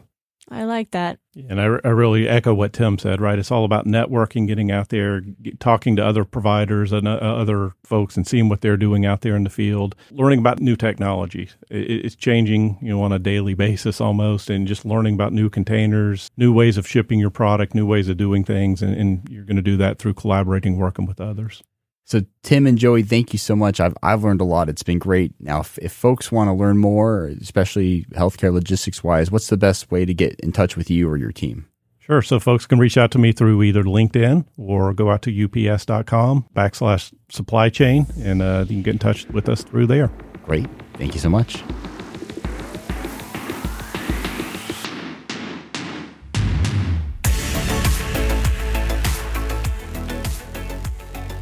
I 0.50 0.64
like 0.64 0.92
that. 0.92 1.20
And 1.36 1.60
I, 1.60 1.66
I 1.66 1.90
really 1.90 2.28
echo 2.28 2.54
what 2.54 2.72
Tim 2.72 2.98
said, 2.98 3.20
right? 3.20 3.38
It's 3.38 3.52
all 3.52 3.66
about 3.66 3.86
networking, 3.86 4.48
getting 4.48 4.72
out 4.72 4.90
there, 4.90 5.20
get, 5.20 5.60
talking 5.60 5.96
to 5.98 6.06
other 6.06 6.24
providers 6.24 6.94
and 6.94 7.08
uh, 7.08 7.12
other 7.12 7.74
folks 7.84 8.16
and 8.16 8.26
seeing 8.26 8.48
what 8.48 8.62
they're 8.62 8.78
doing 8.78 9.06
out 9.06 9.22
there 9.22 9.36
in 9.36 9.44
the 9.44 9.50
field, 9.50 9.94
learning 10.10 10.40
about 10.40 10.62
new 10.62 10.78
technology. 10.78 11.50
It, 11.70 12.06
it's 12.06 12.16
changing, 12.16 12.78
you 12.82 12.90
know, 12.90 13.02
on 13.02 13.12
a 13.12 13.20
daily 13.20 13.56
basis 13.56 14.00
almost, 14.00 14.50
and 14.50 14.68
just 14.68 14.86
learning 14.86 15.16
about 15.16 15.34
new 15.34 15.50
containers, 15.50 16.32
new 16.38 16.54
ways 16.54 16.78
of 16.78 16.88
shipping 16.88 17.20
your 17.20 17.30
product, 17.30 17.76
new 17.76 17.86
ways 17.86 18.08
of 18.08 18.16
doing 18.16 18.46
things. 18.46 18.82
And, 18.82 18.96
and 18.96 19.28
you're 19.30 19.46
going 19.46 19.58
to 19.58 19.62
do 19.62 19.78
that 19.78 20.00
through 20.00 20.14
collaborating, 20.14 20.78
working 20.78 21.06
with 21.06 21.20
others. 21.20 21.62
So 22.08 22.22
Tim 22.42 22.66
and 22.66 22.78
Joey, 22.78 23.04
thank 23.04 23.34
you 23.34 23.40
so 23.40 23.54
much. 23.54 23.82
I've 23.82 23.94
I've 24.02 24.24
learned 24.24 24.40
a 24.40 24.46
lot. 24.46 24.70
It's 24.70 24.82
been 24.82 24.98
great. 24.98 25.34
Now, 25.42 25.60
if, 25.60 25.78
if 25.80 25.92
folks 25.92 26.32
want 26.32 26.48
to 26.48 26.54
learn 26.54 26.78
more, 26.78 27.28
especially 27.42 28.06
healthcare 28.14 28.54
logistics 28.54 29.04
wise, 29.04 29.30
what's 29.30 29.48
the 29.48 29.58
best 29.58 29.92
way 29.92 30.06
to 30.06 30.14
get 30.14 30.40
in 30.40 30.54
touch 30.54 30.78
with 30.78 30.90
you 30.90 31.10
or 31.10 31.18
your 31.18 31.34
team? 31.34 31.68
Sure. 32.00 32.22
So 32.22 32.40
folks 32.40 32.66
can 32.66 32.80
reach 32.80 32.98
out 32.98 33.12
to 33.12 33.20
me 33.20 33.34
through 33.34 33.62
either 33.62 33.84
LinkedIn 33.84 34.46
or 34.56 34.94
go 34.94 35.12
out 35.12 35.22
to 35.24 35.44
ups.com 35.44 36.46
backslash 36.56 37.14
supply 37.28 37.68
chain, 37.70 38.08
and 38.18 38.42
uh, 38.42 38.62
you 38.62 38.76
can 38.76 38.84
get 38.84 38.94
in 38.94 39.00
touch 39.00 39.28
with 39.28 39.50
us 39.50 39.62
through 39.62 39.88
there. 39.88 40.10
Great. 40.46 40.68
Thank 40.94 41.14
you 41.14 41.20
so 41.20 41.30
much. 41.30 41.62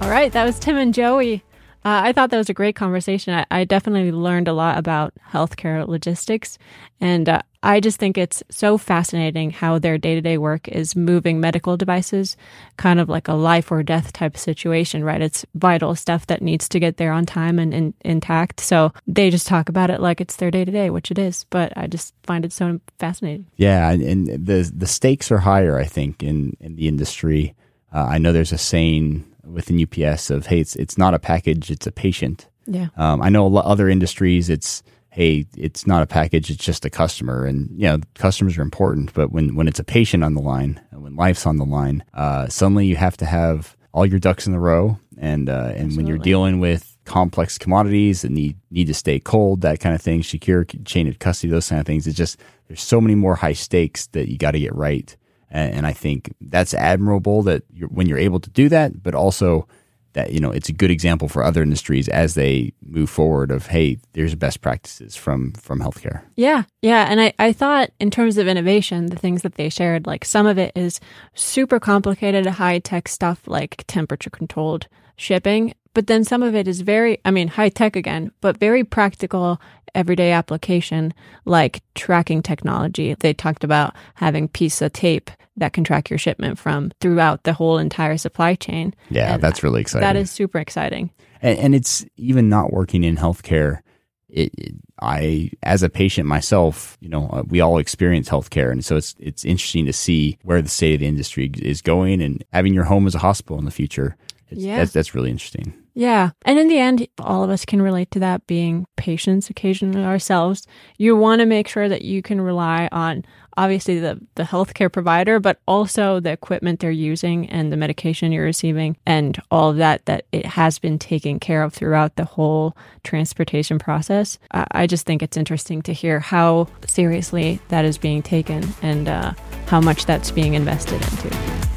All 0.06 0.12
right, 0.12 0.32
that 0.34 0.46
was 0.46 0.60
Tim 0.60 0.78
and 0.78 0.94
Joey. 0.94 1.44
Uh, 1.84 2.02
I 2.06 2.13
thought 2.13 2.30
that 2.30 2.38
was 2.38 2.52
a 2.52 2.54
great 2.54 2.76
conversation. 2.76 3.34
I, 3.34 3.46
I, 3.50 3.63
definitely 3.63 4.12
learned 4.12 4.48
a 4.48 4.54
lot 4.54 4.78
about 4.78 5.13
healthcare 5.32 5.88
logistics. 5.88 6.60
And 7.02 7.28
uh, 7.28 7.41
I 7.63 7.80
just 7.80 7.98
think 7.98 8.15
it's 8.15 8.44
so 8.52 8.78
fascinating 8.78 9.50
how 9.50 9.80
their 9.80 9.98
day 9.98 10.13
to 10.13 10.22
day 10.22 10.38
work 10.38 10.68
is 10.68 10.96
moving 10.96 11.39
medical 11.39 11.76
devices, 11.76 12.38
kind 12.78 13.00
of 13.00 13.10
like 13.10 13.28
a 13.28 13.34
life 13.34 13.72
or 13.72 13.82
death 13.82 14.13
type 14.13 14.38
situation, 14.38 15.04
right? 15.04 15.24
It's 15.24 15.44
vital 15.56 15.96
stuff 15.96 16.28
that 16.28 16.44
needs 16.44 16.70
to 16.70 16.80
get 16.80 16.98
there 16.98 17.12
on 17.12 17.26
time 17.26 17.58
and, 17.58 17.96
intact. 18.02 18.60
So 18.60 18.94
they 19.08 19.32
just 19.32 19.48
talk 19.48 19.70
about 19.70 19.89
it 19.89 20.02
like 20.02 20.22
it's 20.22 20.36
their 20.36 20.52
day 20.52 20.65
to 20.65 20.72
day, 20.72 20.91
which 20.91 21.10
it 21.10 21.18
is. 21.18 21.46
But 21.50 21.74
I 21.76 21.88
just 21.88 22.13
find 22.22 22.46
it 22.46 22.54
so 22.54 22.80
fascinating. 23.00 23.48
Yeah. 23.56 23.89
And 23.89 24.28
the, 24.28 24.72
the 24.72 24.88
stakes 24.88 25.32
are 25.32 25.39
higher, 25.39 25.80
I 25.80 25.86
think, 25.86 26.22
in, 26.22 26.56
in 26.60 26.76
the 26.76 26.88
industry. 26.88 27.56
Uh, 27.91 28.06
I 28.08 28.20
know 28.20 28.32
there's 28.32 28.52
a 28.52 28.60
saying 28.60 29.26
within 29.45 29.81
UPS 29.81 30.29
of 30.29 30.47
hey, 30.47 30.60
it's 30.60 30.75
it's 30.75 30.97
not 30.97 31.13
a 31.13 31.19
package, 31.19 31.71
it's 31.71 31.88
a 31.88 31.91
patient. 31.91 32.47
Yeah. 32.65 32.88
Um, 32.97 33.21
I 33.21 33.29
know 33.29 33.45
a 33.45 33.49
lot 33.49 33.65
other 33.65 33.89
industries, 33.89 34.49
it's 34.49 34.84
hey, 35.10 35.45
it's 35.55 35.88
not 35.88 36.03
a 36.03 36.08
package, 36.08 36.49
it's 36.49 36.63
just 36.63 36.84
a 36.84 36.89
customer, 36.89 37.45
and 37.45 37.69
you 37.71 37.88
know 37.88 37.99
customers 38.15 38.58
are 38.58 38.62
important, 38.62 39.13
but 39.13 39.31
when 39.31 39.55
when 39.55 39.67
it's 39.67 39.79
a 39.79 39.84
patient 39.84 40.23
on 40.23 40.34
the 40.34 40.41
line, 40.41 40.81
when 40.91 41.15
life's 41.15 41.45
on 41.45 41.58
the 41.58 41.65
line, 41.65 42.03
uh, 42.13 42.47
suddenly 42.47 42.86
you 42.86 42.95
have 42.95 43.17
to 43.17 43.25
have 43.25 43.75
all 43.93 44.05
your 44.05 44.19
ducks 44.19 44.45
in 44.45 44.53
a 44.53 44.60
row, 44.60 44.99
and 45.17 45.49
uh, 45.49 45.53
and 45.53 45.69
Absolutely. 45.69 45.97
when 45.97 46.08
you're 46.08 46.17
dealing 46.17 46.60
with 46.60 46.97
complex 47.05 47.58
commodities 47.58 48.23
that 48.23 48.31
need 48.31 48.58
need 48.71 48.88
to 48.88 48.93
stay 48.93 49.19
cold, 49.19 49.62
that 49.62 49.79
kind 49.79 49.95
of 49.95 50.01
thing, 50.01 50.23
secure 50.23 50.65
chain 50.65 51.08
of 51.08 51.19
custody, 51.19 51.51
those 51.51 51.69
kind 51.69 51.79
of 51.79 51.86
things. 51.86 52.08
It's 52.08 52.17
just 52.17 52.39
there's 52.67 52.81
so 52.81 52.99
many 52.99 53.15
more 53.15 53.36
high 53.36 53.53
stakes 53.53 54.08
that 54.08 54.27
you 54.27 54.38
got 54.38 54.51
to 54.51 54.60
get 54.60 54.75
right 54.75 55.15
and, 55.49 55.86
I 55.88 55.93
think 55.93 56.34
that's 56.41 56.73
admirable 56.73 57.43
that 57.43 57.63
you're, 57.73 57.89
when 57.89 58.08
you're 58.08 58.17
able 58.17 58.39
to 58.39 58.49
do 58.49 58.69
that, 58.69 59.03
but 59.03 59.15
also 59.15 59.67
that 60.13 60.31
you 60.31 60.39
know 60.39 60.49
it's 60.49 60.69
a 60.69 60.73
good 60.73 60.89
example 60.89 61.27
for 61.27 61.43
other 61.43 61.62
industries 61.62 62.08
as 62.08 62.34
they 62.34 62.73
move 62.86 63.10
forward 63.10 63.51
of 63.51 63.67
hey 63.67 63.97
there's 64.13 64.34
best 64.34 64.62
practices 64.62 65.15
from 65.15 65.51
from 65.53 65.79
healthcare. 65.79 66.21
Yeah. 66.36 66.63
Yeah. 66.81 67.05
And 67.10 67.21
i 67.21 67.34
i 67.38 67.51
thought 67.51 67.91
in 67.99 68.10
terms 68.10 68.38
of 68.38 68.47
innovation 68.47 69.08
the 69.08 69.17
things 69.17 69.43
that 69.43 69.55
they 69.55 69.69
shared 69.69 70.08
like 70.08 70.25
some 70.25 70.47
of 70.47 70.58
it 70.58 70.71
is 70.75 70.99
super 71.34 71.79
complicated 71.79 72.45
high 72.45 72.79
tech 72.79 73.08
stuff 73.08 73.41
like 73.45 73.84
temperature 73.88 74.29
controlled 74.29 74.88
shipping 75.17 75.73
but 75.95 76.05
then 76.05 76.23
some 76.23 76.43
of 76.43 76.53
it 76.53 76.67
is 76.67 76.81
very 76.81 77.17
i 77.25 77.31
mean 77.31 77.47
high 77.47 77.69
tech 77.69 77.95
again 77.95 78.31
but 78.41 78.58
very 78.58 78.84
practical 78.84 79.60
everyday 79.95 80.31
application 80.31 81.13
like 81.45 81.81
tracking 81.95 82.43
technology. 82.43 83.15
They 83.15 83.34
talked 83.34 83.63
about 83.63 83.95
having 84.15 84.47
piece 84.47 84.81
of 84.81 84.93
tape 84.93 85.31
that 85.58 85.73
can 85.73 85.84
track 85.84 86.10
your 86.10 86.19
shipment 86.19 86.60
from 86.60 86.91
throughout 86.99 87.43
the 87.43 87.53
whole 87.53 87.77
entire 87.77 88.17
supply 88.17 88.55
chain. 88.55 88.93
Yeah, 89.10 89.36
and 89.36 89.41
that's 89.41 89.63
really 89.63 89.81
exciting. 89.81 90.05
That 90.05 90.17
is 90.17 90.29
super 90.29 90.60
exciting. 90.60 91.10
And, 91.41 91.58
and 91.58 91.75
it's 91.75 92.05
even 92.17 92.49
not 92.49 92.73
working 92.73 93.03
in 93.03 93.15
healthcare. 93.15 93.79
It, 94.27 94.53
it, 94.58 94.75
I, 95.01 95.51
as 95.63 95.81
a 95.81 95.89
patient 95.89 96.27
myself, 96.27 96.97
you 96.99 97.08
know, 97.08 97.29
uh, 97.29 97.43
we 97.47 97.62
all 97.62 97.77
experience 97.77 98.27
healthcare, 98.27 98.71
and 98.71 98.84
so 98.84 98.97
it's 98.97 99.15
it's 99.17 99.45
interesting 99.45 99.86
to 99.86 99.93
see 99.93 100.38
where 100.43 100.62
the 100.62 100.67
state 100.67 100.95
of 100.95 100.99
the 100.99 101.08
industry 101.08 101.49
is 101.60 101.81
going, 101.81 102.21
and 102.21 102.43
having 102.51 102.73
your 102.73 102.84
home 102.84 103.08
as 103.08 103.15
a 103.15 103.19
hospital 103.19 103.58
in 103.58 103.65
the 103.65 103.71
future. 103.71 104.17
yeah, 104.49 104.77
that's, 104.77 104.91
that's 104.91 105.15
really 105.15 105.31
interesting. 105.31 105.73
Yeah. 105.97 106.31
And 106.43 106.60
in 106.60 106.67
the 106.67 106.77
end, 106.77 107.08
all 107.19 107.43
of 107.43 107.49
us 107.49 107.63
can 107.63 107.81
relate 107.81 108.12
to 108.12 108.19
that 108.19 108.45
being 108.47 108.86
patients 108.97 109.49
occasionally 109.49 110.03
ourselves. 110.03 110.67
You 110.97 111.15
want 111.15 111.39
to 111.39 111.45
make 111.45 111.69
sure 111.69 111.88
that 111.88 112.01
you 112.01 112.21
can 112.21 112.41
rely 112.41 112.89
on 112.91 113.23
obviously 113.55 114.01
the, 114.01 114.19
the 114.36 114.43
healthcare 114.43 114.91
provider, 114.91 115.39
but 115.39 115.60
also 115.65 116.19
the 116.19 116.31
equipment 116.31 116.81
they're 116.81 116.91
using 116.91 117.49
and 117.49 117.71
the 117.71 117.77
medication 117.77 118.34
you're 118.34 118.43
receiving 118.43 118.97
and 119.05 119.41
all 119.49 119.69
of 119.69 119.77
that, 119.77 120.05
that 120.05 120.25
it 120.34 120.45
has 120.45 120.77
been 120.79 120.99
taken 120.99 121.39
care 121.39 121.63
of 121.63 121.73
throughout 121.73 122.17
the 122.17 122.25
whole 122.25 122.75
transportation 123.05 123.79
process. 123.79 124.38
I, 124.51 124.65
I 124.71 124.88
just 124.88 125.05
think 125.05 125.23
it's 125.23 125.38
interesting 125.38 125.81
to 125.84 125.93
hear 125.93 126.19
how 126.19 126.67
seriously 126.86 127.62
that 127.69 127.86
is 127.86 127.97
being 127.97 128.21
taken 128.21 128.67
and 128.81 129.08
uh, 129.08 129.34
how 129.67 129.79
much 129.79 130.05
that's 130.05 130.29
being 130.29 130.55
invested 130.55 131.01
into. 131.01 131.75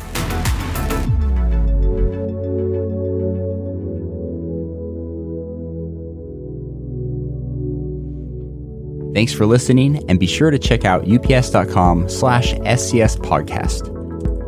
Thanks 9.19 9.33
for 9.33 9.47
listening, 9.47 10.09
and 10.09 10.21
be 10.21 10.29
sure 10.29 10.53
to 10.53 10.61
check 10.61 10.85
out 10.85 11.11
ups.com 11.11 12.09
slash 12.09 12.55
SCS 12.55 13.17
podcast. 13.17 13.93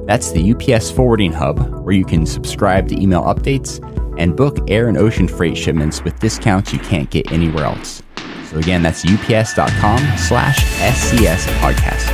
That's 0.07 0.31
the 0.31 0.53
UPS 0.53 0.93
forwarding 0.93 1.33
hub 1.33 1.59
where 1.85 1.93
you 1.93 2.05
can 2.05 2.25
subscribe 2.25 2.87
to 2.91 3.03
email 3.03 3.25
updates 3.25 3.81
and 4.17 4.37
book 4.37 4.59
air 4.71 4.87
and 4.87 4.97
ocean 4.97 5.27
freight 5.27 5.59
shipments 5.59 6.05
with 6.05 6.21
discounts 6.21 6.73
you 6.73 6.79
can't 6.79 7.11
get 7.11 7.33
anywhere 7.33 7.65
else. 7.65 8.01
So 8.45 8.59
again, 8.59 8.85
that's 8.85 9.05
ups.com 9.05 9.99
slash 10.17 10.61
SCS 10.79 11.49
podcast. 11.59 12.07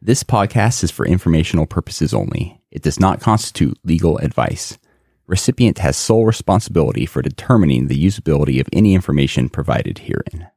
This 0.00 0.22
podcast 0.22 0.84
is 0.84 0.92
for 0.92 1.04
informational 1.04 1.66
purposes 1.66 2.14
only. 2.14 2.61
It 2.72 2.82
does 2.82 2.98
not 2.98 3.20
constitute 3.20 3.78
legal 3.84 4.16
advice. 4.18 4.78
Recipient 5.26 5.78
has 5.78 5.96
sole 5.96 6.24
responsibility 6.24 7.06
for 7.06 7.20
determining 7.22 7.86
the 7.86 8.04
usability 8.04 8.60
of 8.60 8.68
any 8.72 8.94
information 8.94 9.50
provided 9.50 9.98
herein. 9.98 10.48